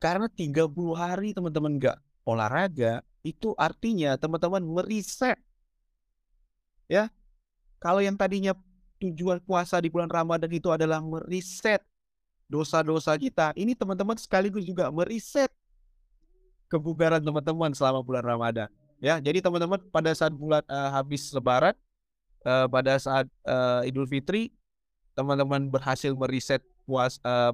Karena 0.00 0.32
30 0.32 0.72
hari 0.96 1.36
teman-teman 1.36 1.76
nggak 1.76 1.98
olahraga, 2.24 3.04
itu 3.20 3.52
artinya 3.60 4.16
teman-teman 4.16 4.64
meriset. 4.64 5.36
Ya, 6.88 7.12
kalau 7.76 8.00
yang 8.00 8.16
tadinya 8.16 8.56
tujuan 8.96 9.44
puasa 9.44 9.76
di 9.76 9.92
bulan 9.92 10.08
Ramadan 10.08 10.48
itu 10.48 10.72
adalah 10.72 11.04
meriset 11.04 11.84
dosa-dosa 12.48 13.12
kita. 13.20 13.52
Ini 13.52 13.76
teman-teman 13.76 14.16
sekaligus 14.16 14.64
juga 14.64 14.88
meriset 14.88 15.52
kebugaran 16.66 17.22
teman-teman 17.22 17.72
selama 17.72 18.02
bulan 18.02 18.24
Ramadan. 18.24 18.68
Ya, 18.98 19.20
jadi 19.20 19.44
teman-teman 19.44 19.82
pada 19.92 20.10
saat 20.16 20.32
bulan 20.32 20.64
uh, 20.66 20.90
habis 20.94 21.28
Lebaran, 21.30 21.76
uh, 22.48 22.66
pada 22.66 22.96
saat 22.96 23.28
uh, 23.44 23.84
Idul 23.84 24.08
Fitri, 24.08 24.50
teman-teman 25.12 25.68
berhasil 25.68 26.12
meriset 26.16 26.64
puas 26.88 27.20
uh, 27.24 27.52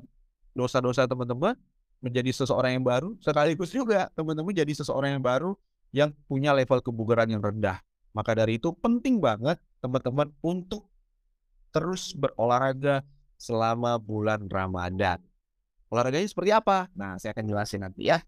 dosa-dosa 0.55 1.09
teman-teman 1.09 1.59
menjadi 2.03 2.31
seseorang 2.35 2.79
yang 2.79 2.85
baru. 2.87 3.15
Sekaligus 3.23 3.71
juga 3.71 4.11
teman-teman 4.15 4.55
jadi 4.55 4.71
seseorang 4.75 5.19
yang 5.19 5.25
baru 5.25 5.55
yang 5.95 6.11
punya 6.27 6.51
level 6.53 6.83
kebugaran 6.83 7.31
yang 7.31 7.43
rendah. 7.43 7.79
Maka 8.13 8.37
dari 8.37 8.61
itu 8.61 8.75
penting 8.77 9.23
banget 9.23 9.57
teman-teman 9.81 10.29
untuk 10.45 10.89
terus 11.73 12.13
berolahraga 12.13 13.01
selama 13.41 13.97
bulan 13.97 14.45
Ramadan. 14.47 15.19
Olahraganya 15.89 16.29
seperti 16.29 16.53
apa? 16.53 16.89
Nah, 16.93 17.17
saya 17.17 17.33
akan 17.37 17.45
jelasin 17.49 17.85
nanti 17.85 18.09
ya. 18.09 18.21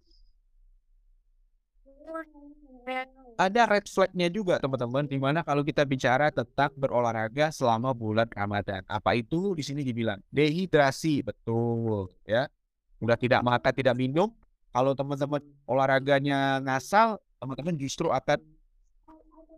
Ada 3.34 3.62
red 3.66 3.86
flag-nya 3.90 4.30
juga 4.30 4.62
teman-teman 4.62 5.04
di 5.10 5.18
mana 5.18 5.42
kalau 5.42 5.66
kita 5.66 5.82
bicara 5.82 6.30
tentang 6.30 6.70
berolahraga 6.78 7.50
selama 7.50 7.90
bulan 7.90 8.30
Ramadan. 8.30 8.86
Apa 8.86 9.18
itu? 9.18 9.58
Di 9.58 9.62
sini 9.66 9.82
dibilang 9.82 10.22
dehidrasi, 10.30 11.26
betul 11.26 12.10
ya. 12.22 12.46
Udah 13.02 13.18
tidak 13.18 13.42
makan, 13.42 13.72
tidak 13.74 13.94
minum. 13.98 14.30
Kalau 14.70 14.94
teman-teman 14.94 15.42
olahraganya 15.66 16.62
ngasal, 16.62 17.18
teman-teman 17.38 17.74
justru 17.78 18.10
akan 18.10 18.38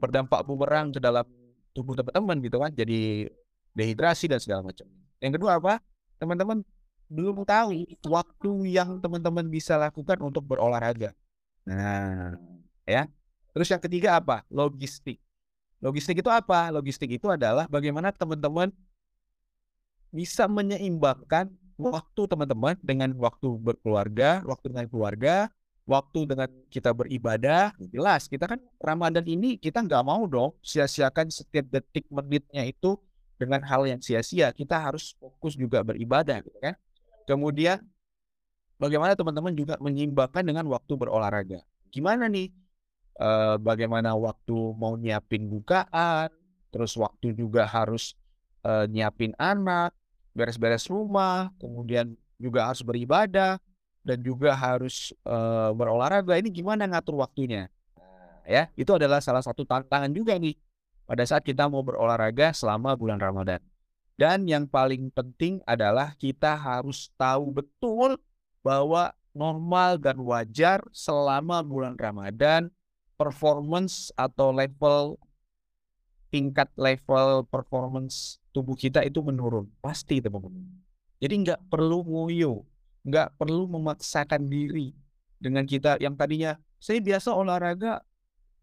berdampak 0.00 0.44
bumerang 0.44 0.92
ke 0.92 1.00
dalam 1.00 1.24
tubuh 1.72 1.96
teman-teman 1.96 2.36
gitu 2.44 2.56
kan. 2.60 2.72
Jadi 2.72 3.28
dehidrasi 3.76 4.32
dan 4.32 4.40
segala 4.40 4.64
macam. 4.64 4.88
Yang 5.20 5.32
kedua 5.40 5.60
apa? 5.60 5.80
Teman-teman 6.16 6.64
belum 7.06 7.46
tahu 7.46 7.86
waktu 8.08 8.52
yang 8.72 8.98
teman-teman 8.98 9.46
bisa 9.46 9.78
lakukan 9.78 10.18
untuk 10.24 10.42
berolahraga. 10.42 11.14
Nah, 11.68 12.34
ya. 12.86 13.10
Terus 13.52 13.68
yang 13.68 13.82
ketiga 13.82 14.16
apa? 14.16 14.46
Logistik. 14.48 15.18
Logistik 15.82 16.22
itu 16.24 16.30
apa? 16.32 16.72
Logistik 16.72 17.10
itu 17.12 17.28
adalah 17.28 17.68
bagaimana 17.68 18.14
teman-teman 18.14 18.72
bisa 20.14 20.48
menyeimbangkan 20.48 21.52
waktu 21.76 22.22
teman-teman 22.24 22.78
dengan 22.80 23.12
waktu 23.20 23.60
berkeluarga, 23.60 24.40
waktu 24.48 24.72
dengan 24.72 24.86
keluarga, 24.88 25.34
waktu 25.84 26.20
dengan 26.24 26.48
kita 26.72 26.90
beribadah. 26.96 27.76
Jelas, 27.92 28.26
kita 28.26 28.48
kan 28.48 28.58
Ramadan 28.80 29.24
ini 29.28 29.60
kita 29.60 29.84
nggak 29.84 30.02
mau 30.02 30.24
dong 30.24 30.56
sia-siakan 30.64 31.28
setiap 31.28 31.68
detik 31.68 32.08
menitnya 32.08 32.64
itu 32.64 32.96
dengan 33.36 33.60
hal 33.68 33.84
yang 33.84 34.00
sia-sia. 34.00 34.50
Kita 34.56 34.80
harus 34.80 35.12
fokus 35.20 35.54
juga 35.54 35.84
beribadah, 35.84 36.40
kan? 36.64 36.74
Kemudian 37.28 37.84
bagaimana 38.80 39.12
teman-teman 39.12 39.52
juga 39.52 39.76
menyeimbangkan 39.78 40.42
dengan 40.44 40.64
waktu 40.72 40.92
berolahraga. 40.96 41.60
Gimana 41.92 42.26
nih? 42.28 42.50
E, 43.16 43.30
bagaimana 43.60 44.12
waktu 44.12 44.76
mau 44.76 44.94
nyiapin 44.94 45.48
bukaan, 45.48 46.28
terus 46.68 46.92
waktu 47.00 47.32
juga 47.32 47.64
harus 47.64 48.12
e, 48.60 48.88
nyiapin 48.92 49.32
anak, 49.40 49.96
beres-beres 50.36 50.86
rumah, 50.92 51.48
kemudian 51.56 52.12
juga 52.36 52.68
harus 52.68 52.84
beribadah 52.84 53.56
dan 54.04 54.18
juga 54.20 54.52
harus 54.52 55.16
e, 55.24 55.36
berolahraga. 55.72 56.36
Ini 56.36 56.52
gimana 56.52 56.84
ngatur 56.84 57.20
waktunya? 57.20 57.72
Ya, 58.46 58.70
itu 58.78 58.94
adalah 58.94 59.18
salah 59.18 59.42
satu 59.42 59.66
tantangan 59.66 60.06
juga 60.14 60.38
nih 60.38 60.54
pada 61.02 61.26
saat 61.26 61.42
kita 61.42 61.66
mau 61.66 61.82
berolahraga 61.82 62.54
selama 62.54 62.94
bulan 62.94 63.18
Ramadan. 63.18 63.58
Dan 64.16 64.48
yang 64.48 64.64
paling 64.70 65.10
penting 65.12 65.60
adalah 65.66 66.14
kita 66.16 66.56
harus 66.56 67.10
tahu 67.18 67.52
betul 67.52 68.16
bahwa 68.64 69.12
normal 69.36 70.00
dan 70.00 70.16
wajar 70.24 70.80
selama 70.94 71.60
bulan 71.60 71.98
Ramadan 72.00 72.72
performance 73.16 74.12
atau 74.14 74.52
level 74.52 75.16
tingkat 76.30 76.68
level 76.76 77.48
performance 77.48 78.36
tubuh 78.52 78.76
kita 78.76 79.02
itu 79.04 79.24
menurun. 79.24 79.68
Pasti 79.80 80.20
teman-teman. 80.20 80.64
Jadi 81.16 81.34
nggak 81.48 81.60
perlu 81.72 82.04
ngoyo, 82.04 82.64
nggak 83.08 83.40
perlu 83.40 83.64
memaksakan 83.72 84.44
diri 84.48 84.92
dengan 85.40 85.64
kita. 85.64 85.96
Yang 86.00 86.14
tadinya 86.20 86.52
saya 86.76 87.00
biasa 87.00 87.32
olahraga 87.32 88.04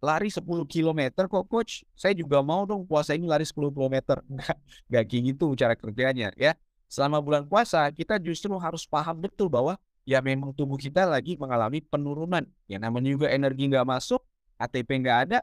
lari 0.03 0.29
10 0.29 0.45
km 0.69 1.01
kok 1.25 1.45
coach. 1.49 1.81
Saya 1.97 2.13
juga 2.13 2.45
mau 2.45 2.67
dong 2.69 2.85
puasa 2.85 3.17
ini 3.17 3.25
lari 3.25 3.47
10 3.47 3.73
km 3.73 3.95
nggak 4.33 4.57
nggak 4.89 5.03
gitu 5.09 5.57
cara 5.57 5.73
kerjanya 5.73 6.29
ya. 6.37 6.53
Selama 6.91 7.17
bulan 7.25 7.49
puasa 7.49 7.89
kita 7.89 8.21
justru 8.21 8.53
harus 8.61 8.85
paham 8.85 9.17
betul 9.17 9.49
bahwa 9.49 9.81
ya 10.05 10.21
memang 10.21 10.53
tubuh 10.53 10.77
kita 10.77 11.09
lagi 11.09 11.39
mengalami 11.41 11.81
penurunan. 11.81 12.45
Yang 12.69 12.81
namanya 12.85 13.09
juga 13.09 13.27
energi 13.33 13.65
nggak 13.65 13.87
masuk 13.87 14.21
ATP 14.59 14.89
nggak 15.03 15.19
ada 15.29 15.39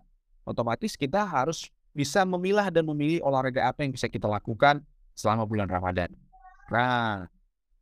otomatis 0.46 0.94
kita 0.94 1.22
harus 1.26 1.68
bisa 1.90 2.22
memilah 2.22 2.70
dan 2.70 2.86
memilih 2.86 3.20
olahraga 3.26 3.66
apa 3.66 3.82
yang 3.82 3.92
bisa 3.94 4.06
kita 4.06 4.30
lakukan 4.30 4.82
selama 5.14 5.44
bulan 5.44 5.66
Ramadan 5.66 6.10
nah 6.70 7.26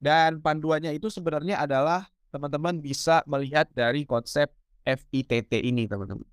dan 0.00 0.40
panduannya 0.40 0.96
itu 0.96 1.12
sebenarnya 1.12 1.60
adalah 1.60 2.08
teman-teman 2.32 2.78
bisa 2.80 3.20
melihat 3.28 3.68
dari 3.72 4.04
konsep 4.08 4.48
FITT 4.84 5.52
ini 5.60 5.84
teman-teman 5.84 6.24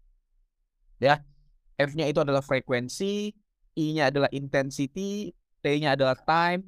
ya. 0.99 1.21
F-nya 1.75 2.07
itu 2.07 2.23
adalah 2.23 2.39
frekuensi, 2.39 3.35
I-nya 3.75 4.07
adalah 4.07 4.31
intensity, 4.31 5.35
T-nya 5.59 5.99
adalah 5.99 6.15
time, 6.15 6.63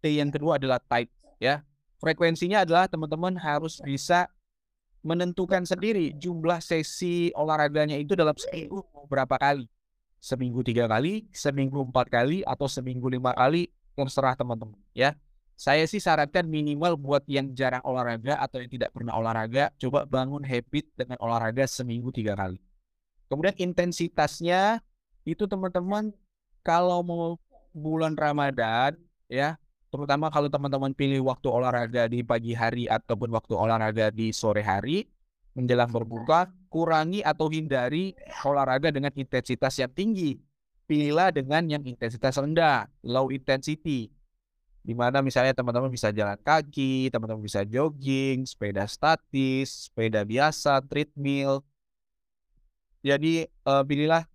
T 0.00 0.08
yang 0.08 0.32
kedua 0.32 0.56
adalah 0.56 0.80
type, 0.80 1.12
ya. 1.36 1.60
Frekuensinya 2.00 2.64
adalah 2.64 2.88
teman-teman 2.88 3.36
harus 3.36 3.82
bisa 3.84 4.30
menentukan 5.02 5.62
sendiri 5.64 6.14
jumlah 6.18 6.58
sesi 6.58 7.30
olahraganya 7.34 7.94
itu 7.96 8.18
dalam 8.18 8.34
seminggu 8.34 8.82
berapa 9.06 9.38
kali. 9.38 9.66
Seminggu 10.18 10.66
tiga 10.66 10.90
kali, 10.90 11.30
seminggu 11.30 11.86
empat 11.86 12.10
kali, 12.10 12.42
atau 12.42 12.66
seminggu 12.66 13.06
lima 13.06 13.30
kali, 13.38 13.70
terserah 13.94 14.34
teman-teman, 14.34 14.74
ya. 14.90 15.14
Saya 15.58 15.86
sih 15.86 15.98
sarankan 15.98 16.46
minimal 16.46 16.94
buat 16.98 17.26
yang 17.26 17.50
jarang 17.54 17.82
olahraga 17.82 18.38
atau 18.38 18.62
yang 18.62 18.70
tidak 18.70 18.90
pernah 18.94 19.14
olahraga, 19.14 19.74
coba 19.78 20.06
bangun 20.06 20.42
habit 20.42 20.86
dengan 20.94 21.18
olahraga 21.18 21.66
seminggu 21.66 22.10
tiga 22.14 22.34
kali. 22.38 22.58
Kemudian 23.26 23.54
intensitasnya 23.58 24.82
itu 25.26 25.46
teman-teman 25.50 26.14
kalau 26.62 27.02
mau 27.02 27.38
bulan 27.74 28.14
Ramadan 28.14 28.94
ya, 29.26 29.58
terutama 29.88 30.28
kalau 30.28 30.48
teman-teman 30.52 30.92
pilih 30.92 31.26
waktu 31.28 31.48
olahraga 31.48 32.06
di 32.08 32.20
pagi 32.24 32.52
hari 32.52 32.84
ataupun 32.88 33.32
waktu 33.32 33.54
olahraga 33.56 34.12
di 34.12 34.32
sore 34.32 34.64
hari 34.64 35.08
menjelang 35.56 35.90
berbuka, 35.90 36.46
kurangi 36.70 37.24
atau 37.26 37.50
hindari 37.50 38.14
olahraga 38.46 38.94
dengan 38.94 39.10
intensitas 39.16 39.74
yang 39.80 39.90
tinggi. 39.90 40.38
Pilihlah 40.88 41.34
dengan 41.34 41.66
yang 41.68 41.84
intensitas 41.84 42.38
rendah, 42.38 42.88
low 43.04 43.28
intensity. 43.28 44.08
Di 44.80 44.96
mana 44.96 45.20
misalnya 45.20 45.52
teman-teman 45.52 45.92
bisa 45.92 46.08
jalan 46.14 46.38
kaki, 46.40 47.12
teman-teman 47.12 47.44
bisa 47.44 47.60
jogging, 47.66 48.48
sepeda 48.48 48.88
statis, 48.88 49.90
sepeda 49.90 50.24
biasa, 50.24 50.80
treadmill, 50.88 51.60
jadi 53.02 53.46
uh, 53.62 53.82
pilihlah 53.86 54.26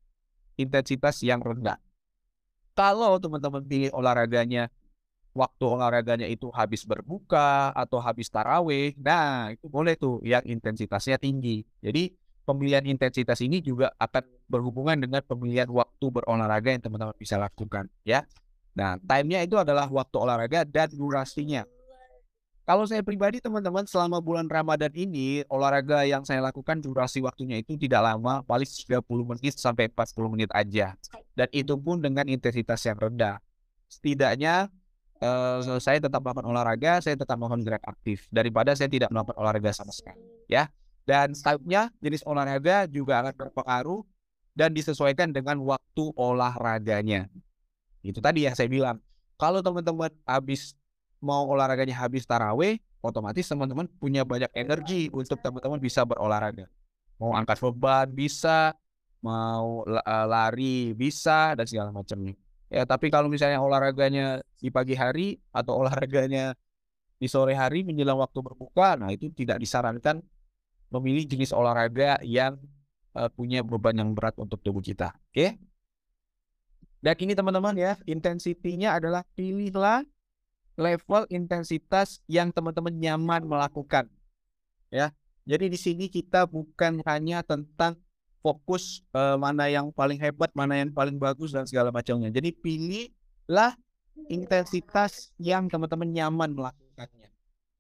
intensitas 0.56 1.20
yang 1.26 1.44
rendah. 1.44 1.78
Kalau 2.74 3.22
teman-teman 3.22 3.62
pilih 3.62 3.94
olahraganya 3.94 4.72
waktu 5.34 5.64
olahraganya 5.66 6.30
itu 6.30 6.54
habis 6.54 6.86
berbuka 6.86 7.74
atau 7.74 7.98
habis 7.98 8.30
taraweh, 8.30 8.94
nah 9.02 9.50
itu 9.50 9.66
boleh 9.66 9.98
tuh 9.98 10.22
yang 10.22 10.46
intensitasnya 10.46 11.18
tinggi. 11.18 11.66
Jadi 11.82 12.14
pemilihan 12.46 12.86
intensitas 12.86 13.42
ini 13.42 13.60
juga 13.60 13.92
akan 13.98 14.24
berhubungan 14.46 15.00
dengan 15.02 15.26
pemilihan 15.26 15.68
waktu 15.74 16.06
berolahraga 16.06 16.70
yang 16.78 16.84
teman-teman 16.86 17.18
bisa 17.18 17.36
lakukan 17.42 17.90
ya. 18.06 18.30
Nah, 18.74 18.98
time-nya 19.06 19.46
itu 19.46 19.58
adalah 19.58 19.86
waktu 19.90 20.16
olahraga 20.18 20.66
dan 20.66 20.90
durasinya. 20.90 21.66
Kalau 22.64 22.88
saya 22.88 23.04
pribadi 23.04 23.44
teman-teman 23.44 23.84
selama 23.84 24.24
bulan 24.24 24.48
Ramadan 24.48 24.90
ini 24.96 25.44
olahraga 25.52 26.08
yang 26.08 26.24
saya 26.24 26.40
lakukan 26.40 26.80
durasi 26.80 27.20
waktunya 27.20 27.60
itu 27.60 27.76
tidak 27.76 28.00
lama, 28.08 28.40
paling 28.48 28.64
30 28.64 29.04
menit 29.04 29.60
sampai 29.60 29.92
40 29.92 30.32
menit 30.32 30.50
aja. 30.56 30.96
Dan 31.36 31.52
itu 31.52 31.76
pun 31.76 32.00
dengan 32.00 32.24
intensitas 32.24 32.80
yang 32.88 32.96
rendah. 32.96 33.44
Setidaknya 33.92 34.72
uh, 35.24 35.80
saya 35.80 36.04
tetap 36.04 36.20
melakukan 36.20 36.52
olahraga, 36.52 37.00
saya 37.00 37.16
tetap 37.16 37.40
melakukan 37.40 37.64
gerak 37.64 37.84
aktif 37.88 38.28
daripada 38.28 38.76
saya 38.76 38.92
tidak 38.92 39.08
melakukan 39.10 39.40
olahraga 39.40 39.72
sama 39.72 39.96
sekali, 39.96 40.20
ya. 40.52 40.68
Dan 41.08 41.36
type-nya 41.36 41.92
jenis 42.00 42.24
olahraga 42.28 42.88
juga 42.88 43.24
akan 43.24 43.34
berpengaruh 43.36 44.02
dan 44.56 44.72
disesuaikan 44.72 45.32
dengan 45.32 45.60
waktu 45.64 46.04
olahraganya. 46.16 47.28
Itu 48.04 48.20
tadi 48.20 48.46
yang 48.48 48.56
saya 48.56 48.68
bilang. 48.68 49.00
Kalau 49.34 49.60
teman-teman 49.60 50.14
habis 50.24 50.78
mau 51.20 51.50
olahraganya 51.50 51.98
habis 52.00 52.24
taraweh, 52.24 52.80
otomatis 53.04 53.44
teman-teman 53.48 53.90
punya 54.00 54.24
banyak 54.24 54.48
energi 54.56 55.12
untuk 55.12 55.40
teman-teman 55.42 55.82
bisa 55.82 56.08
berolahraga. 56.08 56.70
Mau 57.20 57.36
angkat 57.36 57.60
beban 57.60 58.08
bisa, 58.14 58.72
mau 59.24 59.88
eh, 59.88 60.26
lari 60.28 60.92
bisa 60.96 61.56
dan 61.56 61.66
segala 61.68 61.90
macamnya. 61.92 62.36
Ya, 62.74 62.90
tapi 62.90 63.14
kalau 63.14 63.30
misalnya 63.30 63.62
olahraganya 63.62 64.42
di 64.58 64.74
pagi 64.74 64.98
hari 64.98 65.38
atau 65.54 65.86
olahraganya 65.86 66.58
di 67.22 67.30
sore 67.30 67.54
hari 67.54 67.86
menjelang 67.86 68.18
waktu 68.18 68.42
berbuka, 68.42 68.98
nah 68.98 69.14
itu 69.14 69.30
tidak 69.30 69.62
disarankan 69.62 70.26
memilih 70.90 71.30
jenis 71.30 71.54
olahraga 71.54 72.18
yang 72.26 72.58
uh, 73.14 73.30
punya 73.30 73.62
beban 73.62 73.94
yang 73.94 74.18
berat 74.18 74.34
untuk 74.42 74.58
tubuh 74.66 74.82
kita. 74.82 75.14
Oke? 75.30 75.38
Okay? 75.38 75.50
Dan 77.04 77.16
ini 77.22 77.38
teman-teman 77.38 77.78
ya, 77.78 77.94
intensitinya 78.10 78.98
adalah 78.98 79.22
pilihlah 79.38 80.02
level 80.74 81.30
intensitas 81.30 82.26
yang 82.26 82.50
teman-teman 82.50 82.96
nyaman 82.96 83.46
melakukan. 83.46 84.10
Ya. 84.90 85.14
Jadi 85.44 85.70
di 85.70 85.78
sini 85.78 86.06
kita 86.08 86.48
bukan 86.48 87.04
hanya 87.04 87.44
tentang 87.44 88.00
fokus 88.44 89.02
uh, 89.16 89.40
mana 89.40 89.72
yang 89.72 89.90
paling 89.96 90.20
hebat, 90.20 90.52
mana 90.52 90.78
yang 90.84 90.92
paling 90.92 91.16
bagus 91.16 91.56
dan 91.56 91.64
segala 91.64 91.90
macamnya. 91.90 92.28
Jadi 92.28 92.52
pilihlah 92.52 93.74
intensitas 94.28 95.32
yang 95.40 95.72
teman-teman 95.72 96.12
nyaman 96.12 96.52
melakukannya. 96.52 97.32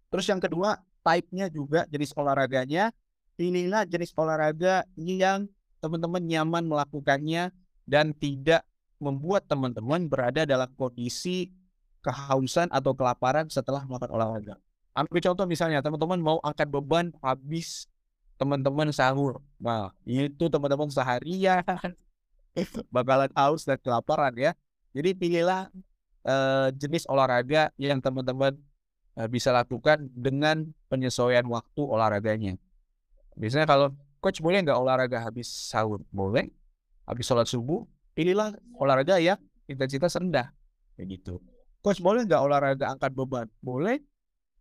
Terus 0.07 0.25
yang 0.31 0.39
kedua, 0.39 0.79
type-nya 1.03 1.51
juga 1.51 1.83
jenis 1.91 2.15
olahraganya 2.15 2.95
pilihlah 3.35 3.85
jenis 3.89 4.13
olahraga 4.15 4.85
yang 4.95 5.49
teman-teman 5.81 6.23
nyaman 6.23 6.63
melakukannya 6.63 7.51
dan 7.83 8.15
tidak 8.15 8.63
membuat 9.01 9.43
teman-teman 9.51 10.07
berada 10.07 10.47
dalam 10.47 10.71
kondisi 10.79 11.51
kehausan 11.99 12.71
atau 12.71 12.95
kelaparan 12.95 13.51
setelah 13.51 13.83
melakukan 13.83 14.11
olahraga. 14.15 14.55
Ambil 14.93 15.19
contoh 15.19 15.45
misalnya 15.49 15.81
teman-teman 15.81 16.21
mau 16.21 16.37
angkat 16.45 16.69
beban 16.69 17.11
habis 17.19 17.89
teman-teman 18.37 18.89
sahur. 18.89 19.39
Nah, 19.61 19.93
itu 20.03 20.49
teman-teman 20.49 20.89
seharian 20.89 21.63
bakalan 22.93 23.31
haus 23.33 23.65
dan 23.65 23.77
kelaparan 23.81 24.33
ya. 24.37 24.51
Jadi 24.93 25.17
pilihlah 25.17 25.73
uh, 26.25 26.69
jenis 26.73 27.09
olahraga 27.09 27.73
yang 27.81 27.97
teman-teman 27.97 28.53
uh, 29.17 29.25
bisa 29.25 29.49
lakukan 29.49 30.05
dengan 30.13 30.69
penyesuaian 30.89 31.45
waktu 31.49 31.81
olahraganya. 31.81 32.53
Biasanya 33.33 33.65
kalau 33.65 33.89
coach 34.21 34.37
boleh 34.37 34.61
nggak 34.61 34.77
olahraga 34.77 35.25
habis 35.25 35.49
sahur? 35.49 36.05
Boleh. 36.13 36.53
Habis 37.03 37.27
sholat 37.27 37.49
subuh, 37.49 37.83
pilihlah 38.15 38.55
olahraga 38.77 39.19
yang 39.19 39.41
intensitas 39.67 40.15
rendah. 40.15 40.53
Kayak 40.95 41.19
gitu. 41.19 41.33
Coach 41.83 41.99
boleh 41.99 42.23
nggak 42.23 42.39
olahraga 42.39 42.95
angkat 42.95 43.11
beban? 43.11 43.49
Boleh. 43.59 43.99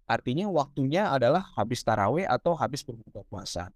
Artinya 0.07 0.51
waktunya 0.51 1.09
adalah 1.09 1.47
habis 1.57 1.81
taraweh 1.81 2.27
atau 2.27 2.53
habis 2.59 2.83
berbuka 2.83 3.23
puasa. 3.27 3.71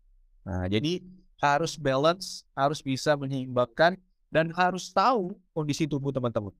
Nah, 0.47 0.67
jadi 0.71 1.03
harus 1.41 1.77
balance, 1.77 2.47
harus 2.57 2.81
bisa 2.81 3.15
menyeimbangkan 3.15 3.99
dan 4.31 4.51
harus 4.53 4.91
tahu 4.91 5.37
kondisi 5.53 5.85
tubuh 5.89 6.11
teman-teman. 6.11 6.53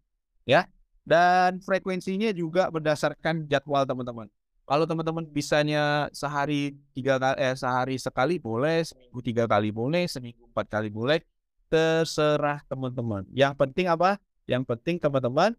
Ya. 0.47 0.69
Dan 1.07 1.63
frekuensinya 1.63 2.35
juga 2.35 2.67
berdasarkan 2.67 3.47
jadwal 3.47 3.87
teman-teman. 3.87 4.27
Kalau 4.67 4.83
teman-teman 4.83 5.23
bisanya 5.31 6.11
sehari 6.11 6.75
tiga 6.91 7.23
kali, 7.23 7.39
eh, 7.39 7.55
sehari 7.55 7.95
sekali 8.03 8.43
boleh, 8.43 8.83
seminggu 8.83 9.23
tiga 9.23 9.47
kali 9.47 9.71
boleh, 9.71 10.11
seminggu 10.11 10.51
empat 10.51 10.67
kali 10.67 10.91
boleh, 10.91 11.23
terserah 11.71 12.59
teman-teman. 12.67 13.23
Yang 13.31 13.55
penting 13.55 13.87
apa? 13.87 14.19
Yang 14.51 14.67
penting 14.67 14.99
teman-teman 14.99 15.55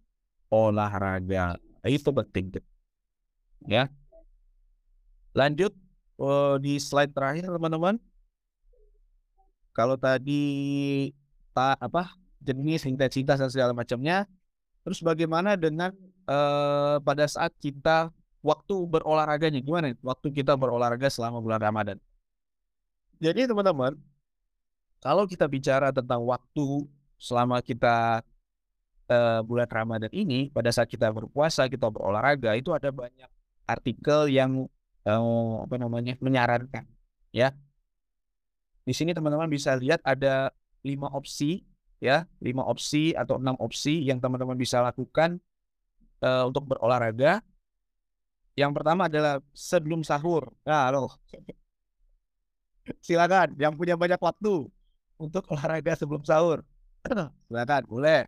olahraga 0.51 1.55
itu 1.87 2.11
penting. 2.11 2.59
Ya. 3.65 3.89
Lanjut 5.33 5.73
oh, 6.21 6.57
di 6.61 6.77
slide 6.77 7.13
terakhir 7.13 7.49
teman-teman. 7.49 7.97
Kalau 9.73 9.93
tadi 9.93 10.43
tak 11.53 11.77
apa 11.77 12.17
jenis 12.41 12.85
intensitas 12.89 13.37
dan 13.37 13.49
segala 13.53 13.73
macamnya, 13.77 14.25
terus 14.81 15.01
bagaimana 15.05 15.53
dengan 15.53 15.93
uh, 16.25 16.97
pada 17.01 17.29
saat 17.29 17.53
kita 17.61 18.09
waktu 18.41 18.75
berolahraganya 18.89 19.61
gimana? 19.61 19.93
Waktu 20.01 20.33
kita 20.33 20.57
berolahraga 20.57 21.13
selama 21.13 21.37
bulan 21.37 21.61
Ramadan. 21.61 21.97
Jadi 23.21 23.45
teman-teman, 23.45 23.97
kalau 25.01 25.29
kita 25.29 25.45
bicara 25.45 25.93
tentang 25.93 26.25
waktu 26.25 26.85
selama 27.17 27.61
kita 27.61 28.25
uh, 29.09 29.41
bulan 29.45 29.69
Ramadan 29.69 30.09
ini, 30.09 30.49
pada 30.49 30.73
saat 30.73 30.89
kita 30.89 31.13
berpuasa, 31.13 31.69
kita 31.69 31.89
berolahraga, 31.89 32.57
itu 32.57 32.73
ada 32.73 32.89
banyak 32.89 33.29
artikel 33.67 34.31
yang 34.31 34.65
uh, 35.05 35.67
apa 35.67 35.75
namanya 35.77 36.15
menyarankan, 36.23 36.87
ya. 37.35 37.51
Di 38.87 38.95
sini 38.95 39.11
teman-teman 39.11 39.51
bisa 39.51 39.75
lihat 39.75 39.99
ada 40.07 40.55
lima 40.81 41.11
opsi, 41.11 41.67
ya, 41.99 42.23
lima 42.39 42.63
opsi 42.63 43.11
atau 43.11 43.35
enam 43.35 43.59
opsi 43.59 44.01
yang 44.01 44.23
teman-teman 44.23 44.55
bisa 44.55 44.79
lakukan 44.79 45.43
uh, 46.23 46.47
untuk 46.47 46.71
berolahraga 46.71 47.43
yang 48.57 48.73
pertama 48.73 49.05
adalah 49.05 49.37
sebelum 49.53 50.01
sahur. 50.01 50.49
Nah, 50.65 50.89
loh. 50.89 51.13
Silakan 53.05 53.53
yang 53.61 53.77
punya 53.77 53.93
banyak 53.93 54.17
waktu 54.17 54.65
untuk 55.21 55.45
olahraga 55.53 55.93
sebelum 55.93 56.25
sahur. 56.25 56.65
Silakan, 57.45 57.85
boleh. 57.85 58.25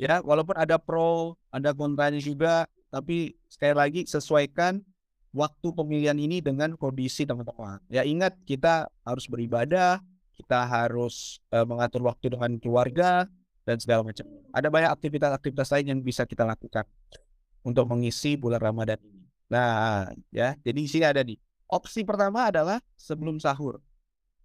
Ya, 0.00 0.24
walaupun 0.24 0.56
ada 0.56 0.80
pro, 0.80 1.36
ada 1.52 1.76
kontranya 1.76 2.16
juga, 2.16 2.64
tapi 2.90 3.38
sekali 3.46 3.74
lagi 3.74 4.00
sesuaikan 4.04 4.82
waktu 5.30 5.68
pemilihan 5.70 6.18
ini 6.18 6.42
dengan 6.42 6.74
kondisi 6.74 7.22
teman-teman. 7.22 7.78
Ya 7.86 8.02
ingat 8.02 8.34
kita 8.44 8.90
harus 9.06 9.30
beribadah, 9.30 10.02
kita 10.34 10.66
harus 10.66 11.38
uh, 11.54 11.62
mengatur 11.62 12.02
waktu 12.02 12.34
dengan 12.34 12.58
keluarga 12.58 13.30
dan 13.62 13.76
segala 13.78 14.02
macam. 14.02 14.26
Ada 14.50 14.68
banyak 14.68 14.90
aktivitas-aktivitas 14.90 15.70
lain 15.70 15.86
yang 15.96 16.00
bisa 16.02 16.26
kita 16.26 16.42
lakukan 16.42 16.84
untuk 17.62 17.86
mengisi 17.86 18.34
bulan 18.34 18.58
Ramadan 18.58 18.98
ini. 19.06 19.22
Nah, 19.50 20.10
ya, 20.30 20.54
jadi 20.62 20.78
di 20.78 20.90
sini 20.90 21.06
ada 21.06 21.22
nih. 21.22 21.38
Opsi 21.70 22.02
pertama 22.02 22.50
adalah 22.50 22.82
sebelum 22.98 23.38
sahur. 23.38 23.78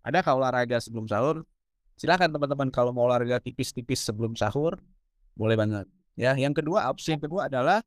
Ada 0.05 0.21
kalau 0.21 0.45
olahraga 0.45 0.77
sebelum 0.77 1.09
sahur? 1.09 1.41
Silakan 1.97 2.29
teman-teman 2.29 2.69
kalau 2.69 2.93
mau 2.93 3.09
olahraga 3.09 3.41
tipis-tipis 3.41 4.05
sebelum 4.05 4.37
sahur, 4.37 4.77
boleh 5.33 5.57
banget. 5.57 5.89
Ya, 6.13 6.37
yang 6.37 6.53
kedua 6.53 6.85
opsi 6.91 7.17
yang 7.17 7.23
kedua 7.23 7.49
adalah 7.49 7.81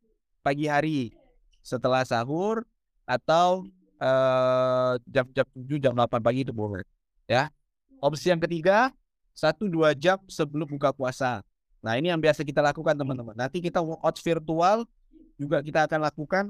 pagi 0.48 0.64
hari 0.64 1.12
setelah 1.60 2.00
sahur 2.08 2.64
atau 3.04 3.68
uh, 4.00 4.96
jam-jam 5.04 5.44
7 5.52 5.76
jam 5.76 5.92
8 5.92 6.24
pagi 6.24 6.40
itu 6.40 6.56
boleh. 6.56 6.88
Ya. 7.28 7.52
Opsi 8.00 8.32
yang 8.32 8.40
ketiga 8.40 8.88
satu 9.36 9.68
dua 9.68 9.92
jam 9.92 10.16
sebelum 10.24 10.64
buka 10.64 10.88
puasa. 10.96 11.44
Nah 11.84 12.00
ini 12.00 12.08
yang 12.08 12.16
biasa 12.16 12.40
kita 12.48 12.64
lakukan 12.64 12.96
teman-teman. 12.96 13.36
Nanti 13.36 13.60
kita 13.60 13.84
workout 13.84 14.16
virtual 14.24 14.88
juga 15.36 15.60
kita 15.60 15.84
akan 15.84 16.00
lakukan 16.08 16.44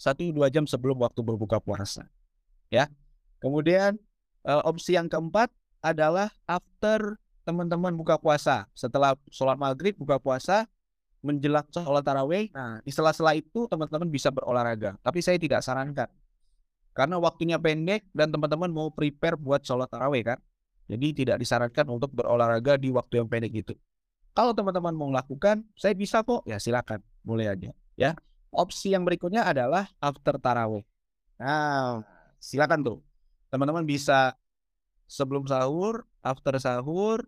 satu 0.00 0.32
dua 0.32 0.48
jam 0.48 0.64
sebelum 0.64 0.96
waktu 1.04 1.20
berbuka 1.20 1.60
puasa. 1.60 2.08
Ya. 2.72 2.88
Kemudian 3.44 4.00
uh, 4.48 4.64
opsi 4.64 4.96
yang 4.96 5.10
keempat 5.12 5.52
adalah 5.84 6.32
after 6.48 7.20
teman-teman 7.44 7.92
buka 7.92 8.16
puasa. 8.16 8.64
Setelah 8.72 9.18
sholat 9.28 9.58
maghrib 9.60 9.98
buka 9.98 10.16
puasa, 10.16 10.64
menjelang 11.20 11.64
sholat 11.72 12.04
taraweh. 12.04 12.48
Nah, 12.52 12.80
di 12.80 12.92
sela-sela 12.92 13.36
itu 13.36 13.68
teman-teman 13.68 14.08
bisa 14.08 14.32
berolahraga. 14.32 14.96
Tapi 15.04 15.20
saya 15.20 15.36
tidak 15.36 15.60
sarankan. 15.60 16.08
Karena 16.96 17.16
waktunya 17.20 17.56
pendek 17.60 18.08
dan 18.10 18.32
teman-teman 18.34 18.68
mau 18.68 18.88
prepare 18.90 19.38
buat 19.38 19.62
sholat 19.62 19.88
taraweh 19.88 20.24
kan. 20.26 20.38
Jadi 20.90 21.22
tidak 21.22 21.38
disarankan 21.38 21.86
untuk 21.86 22.10
berolahraga 22.10 22.74
di 22.74 22.90
waktu 22.90 23.22
yang 23.22 23.28
pendek 23.30 23.54
itu. 23.54 23.74
Kalau 24.34 24.50
teman-teman 24.50 24.90
mau 24.90 25.10
lakukan, 25.10 25.62
saya 25.78 25.94
bisa 25.94 26.26
kok. 26.26 26.42
Ya 26.48 26.58
silakan, 26.58 26.98
mulai 27.22 27.46
aja. 27.50 27.70
Ya. 27.94 28.18
Opsi 28.50 28.90
yang 28.90 29.06
berikutnya 29.06 29.46
adalah 29.46 29.86
after 30.02 30.34
taraweh. 30.42 30.82
Nah, 31.38 32.02
silakan 32.42 32.82
tuh. 32.82 32.98
Teman-teman 33.54 33.86
bisa 33.86 34.34
sebelum 35.06 35.46
sahur, 35.46 36.02
after 36.22 36.58
sahur, 36.58 37.22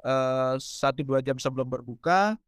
eh, 0.00 0.54
satu 0.56 1.00
uh, 1.00 1.06
dua 1.08 1.20
jam 1.20 1.36
sebelum 1.36 1.68
berbuka, 1.68 2.40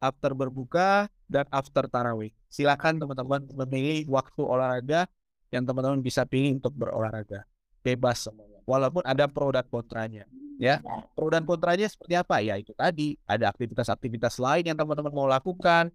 after 0.00 0.32
berbuka, 0.32 1.10
dan 1.26 1.44
after 1.50 1.86
taraweh. 1.90 2.30
Silakan 2.46 3.02
teman-teman 3.02 3.44
memilih 3.66 4.06
waktu 4.10 4.42
olahraga 4.42 5.10
yang 5.50 5.66
teman-teman 5.66 5.98
bisa 6.02 6.22
pilih 6.26 6.58
untuk 6.58 6.74
berolahraga. 6.74 7.46
Bebas 7.82 8.26
semuanya. 8.26 8.62
Walaupun 8.66 9.02
ada 9.06 9.30
pro 9.30 9.54
dan 9.54 9.66
kontranya 9.70 10.26
ya 10.56 10.80
pro 11.12 11.28
dan 11.28 11.44
kontranya 11.44 11.84
seperti 11.84 12.16
apa 12.16 12.40
ya 12.40 12.56
itu 12.56 12.72
tadi 12.72 13.14
ada 13.28 13.52
aktivitas-aktivitas 13.52 14.40
lain 14.40 14.72
yang 14.72 14.76
teman-teman 14.76 15.12
mau 15.12 15.28
lakukan 15.28 15.92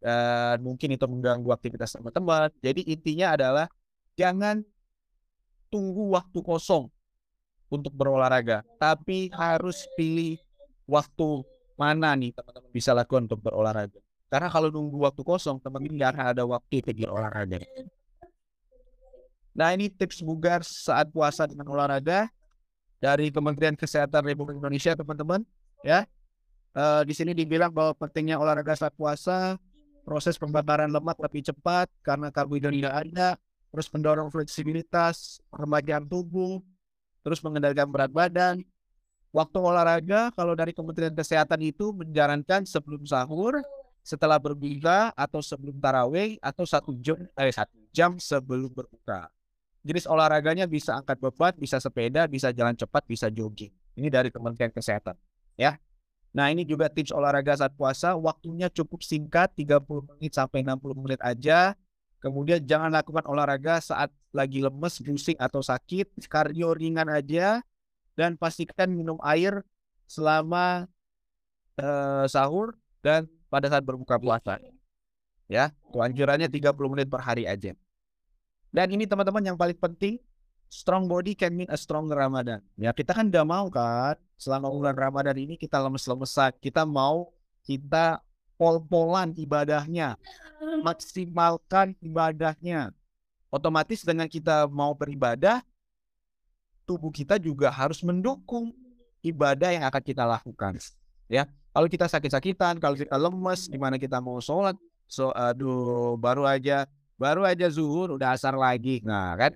dan 0.00 0.58
mungkin 0.64 0.96
itu 0.98 1.06
mengganggu 1.06 1.46
aktivitas 1.54 1.94
teman-teman 1.94 2.50
jadi 2.58 2.82
intinya 2.90 3.38
adalah 3.38 3.66
jangan 4.18 4.66
tunggu 5.70 6.10
waktu 6.10 6.38
kosong 6.42 6.90
untuk 7.70 7.94
berolahraga 7.94 8.66
tapi 8.82 9.30
harus 9.30 9.86
pilih 9.94 10.42
waktu 10.90 11.46
mana 11.80 12.12
nih 12.12 12.36
teman-teman 12.36 12.68
bisa 12.68 12.92
lakukan 12.92 13.24
untuk 13.24 13.40
berolahraga? 13.40 13.96
Karena 14.28 14.52
kalau 14.52 14.68
nunggu 14.68 15.00
waktu 15.00 15.22
kosong 15.24 15.56
teman-teman 15.64 15.96
nggak 15.96 16.10
akan 16.12 16.24
ada 16.36 16.42
waktu 16.44 16.84
untuk 16.84 16.96
berolahraga. 17.08 17.58
Nah 19.56 19.68
ini 19.72 19.88
tips 19.88 20.20
bugar 20.20 20.60
saat 20.60 21.08
puasa 21.08 21.48
dengan 21.48 21.66
olahraga 21.72 22.28
dari 23.00 23.32
Kementerian 23.32 23.74
Kesehatan 23.74 24.28
Republik 24.28 24.60
Indonesia 24.60 24.92
teman-teman 24.92 25.40
ya. 25.80 26.04
Uh, 26.70 27.02
di 27.02 27.10
sini 27.10 27.34
dibilang 27.34 27.74
bahwa 27.74 27.90
pentingnya 27.98 28.38
olahraga 28.38 28.78
saat 28.78 28.94
puasa 28.94 29.58
proses 30.06 30.38
pembakaran 30.38 30.86
lemak 30.86 31.18
lebih 31.18 31.50
cepat 31.50 31.90
karena 32.06 32.30
karbohidrat 32.30 32.70
tidak 32.70 32.94
ada 32.94 33.28
terus 33.74 33.86
mendorong 33.90 34.30
fleksibilitas 34.30 35.42
remaja 35.50 35.98
tubuh 35.98 36.62
terus 37.26 37.42
mengendalikan 37.42 37.90
berat 37.90 38.10
badan 38.10 38.62
waktu 39.30 39.58
olahraga 39.58 40.34
kalau 40.34 40.54
dari 40.58 40.74
Kementerian 40.74 41.14
Kesehatan 41.14 41.62
itu 41.62 41.94
menyarankan 41.94 42.66
sebelum 42.66 43.06
sahur 43.06 43.62
setelah 44.00 44.40
berbuka 44.40 45.12
atau 45.12 45.44
sebelum 45.44 45.76
taraweh 45.78 46.40
atau 46.40 46.64
satu 46.64 46.96
jam 46.98 47.20
eh 47.36 47.52
satu 47.52 47.76
jam 47.92 48.16
sebelum 48.16 48.72
berbuka 48.72 49.28
jenis 49.80 50.04
olahraganya 50.04 50.68
bisa 50.68 50.96
angkat 50.96 51.16
beban, 51.16 51.56
bisa 51.56 51.80
sepeda, 51.80 52.28
bisa 52.28 52.52
jalan 52.52 52.76
cepat, 52.76 53.02
bisa 53.08 53.32
jogging. 53.32 53.72
Ini 53.96 54.08
dari 54.12 54.28
Kementerian 54.28 54.72
Kesehatan, 54.72 55.16
ya. 55.56 55.76
Nah, 56.30 56.46
ini 56.46 56.62
juga 56.62 56.86
tips 56.86 57.10
olahraga 57.10 57.58
saat 57.58 57.74
puasa, 57.74 58.14
waktunya 58.14 58.70
cukup 58.70 59.02
singkat, 59.02 59.50
30 59.58 60.06
menit 60.14 60.32
sampai 60.36 60.62
60 60.62 60.94
menit 60.94 61.20
aja. 61.24 61.74
Kemudian 62.20 62.62
jangan 62.62 62.92
lakukan 62.92 63.24
olahraga 63.26 63.82
saat 63.82 64.12
lagi 64.30 64.62
lemes, 64.62 65.00
pusing 65.02 65.34
atau 65.40 65.58
sakit. 65.64 66.06
Kardio 66.30 66.70
ringan 66.76 67.08
aja 67.10 67.64
dan 68.20 68.36
pastikan 68.36 68.92
minum 68.92 69.16
air 69.24 69.64
selama 70.04 70.84
uh, 71.80 72.28
sahur 72.28 72.76
dan 73.00 73.24
pada 73.48 73.72
saat 73.72 73.80
berbuka 73.80 74.20
puasa. 74.20 74.60
Ya, 75.48 75.72
anjurannya 75.96 76.52
30 76.52 76.76
menit 76.92 77.08
per 77.08 77.24
hari 77.24 77.48
aja. 77.48 77.72
Dan 78.68 78.86
ini 78.92 79.08
teman-teman 79.08 79.40
yang 79.40 79.56
paling 79.56 79.74
penting, 79.74 80.20
strong 80.68 81.08
body 81.08 81.32
can 81.32 81.56
mean 81.56 81.66
a 81.72 81.80
strong 81.80 82.06
Ramadan. 82.12 82.60
Ya, 82.76 82.92
kita 82.92 83.16
kan 83.16 83.32
udah 83.32 83.42
mau 83.48 83.66
kan 83.72 84.20
selama 84.36 84.68
bulan 84.68 84.94
Ramadan 84.94 85.34
ini 85.40 85.56
kita 85.56 85.80
lemes-lemesan, 85.80 86.60
kita 86.60 86.84
mau 86.84 87.32
kita 87.64 88.20
pol-polan 88.60 89.32
ibadahnya, 89.34 90.20
maksimalkan 90.84 91.96
ibadahnya. 92.04 92.92
Otomatis 93.50 94.06
dengan 94.06 94.30
kita 94.30 94.70
mau 94.70 94.94
beribadah, 94.94 95.64
tubuh 96.90 97.14
kita 97.14 97.38
juga 97.38 97.70
harus 97.70 98.02
mendukung 98.02 98.74
ibadah 99.22 99.70
yang 99.70 99.86
akan 99.86 100.02
kita 100.02 100.26
lakukan. 100.26 100.82
Ya, 101.30 101.46
kalau 101.70 101.86
kita 101.86 102.10
sakit-sakitan, 102.10 102.82
kalau 102.82 102.98
kita 102.98 103.14
lemes, 103.14 103.70
gimana 103.70 103.94
kita 103.94 104.18
mau 104.18 104.42
sholat? 104.42 104.74
So, 105.06 105.30
aduh, 105.30 106.18
baru 106.18 106.42
aja 106.50 106.90
baru 107.14 107.46
aja 107.46 107.70
zuhur 107.70 108.18
udah 108.18 108.34
asar 108.34 108.58
lagi. 108.58 108.98
Nah, 109.06 109.38
kan 109.38 109.52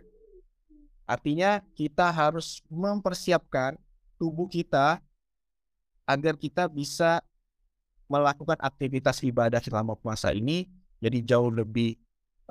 artinya 1.10 1.58
kita 1.74 2.06
harus 2.14 2.62
mempersiapkan 2.70 3.74
tubuh 4.14 4.46
kita 4.46 5.02
agar 6.06 6.38
kita 6.38 6.70
bisa 6.70 7.18
melakukan 8.06 8.60
aktivitas 8.60 9.24
ibadah 9.24 9.58
selama 9.58 9.96
puasa 9.96 10.30
ini 10.30 10.68
jadi 11.00 11.34
jauh 11.34 11.48
lebih 11.50 11.96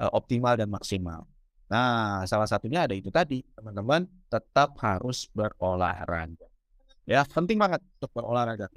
uh, 0.02 0.12
optimal 0.12 0.58
dan 0.58 0.68
maksimal. 0.68 1.30
Nah, 1.70 2.26
salah 2.26 2.50
satunya 2.50 2.86
ada 2.86 2.98
itu 2.98 3.14
tadi, 3.14 3.46
teman-teman 3.56 4.10
tetap 4.34 4.74
harus 4.82 5.30
berolahraga. 5.30 6.50
Ya, 7.06 7.22
penting 7.28 7.60
banget 7.60 7.84
untuk 8.00 8.12
berolahraga. 8.16 8.72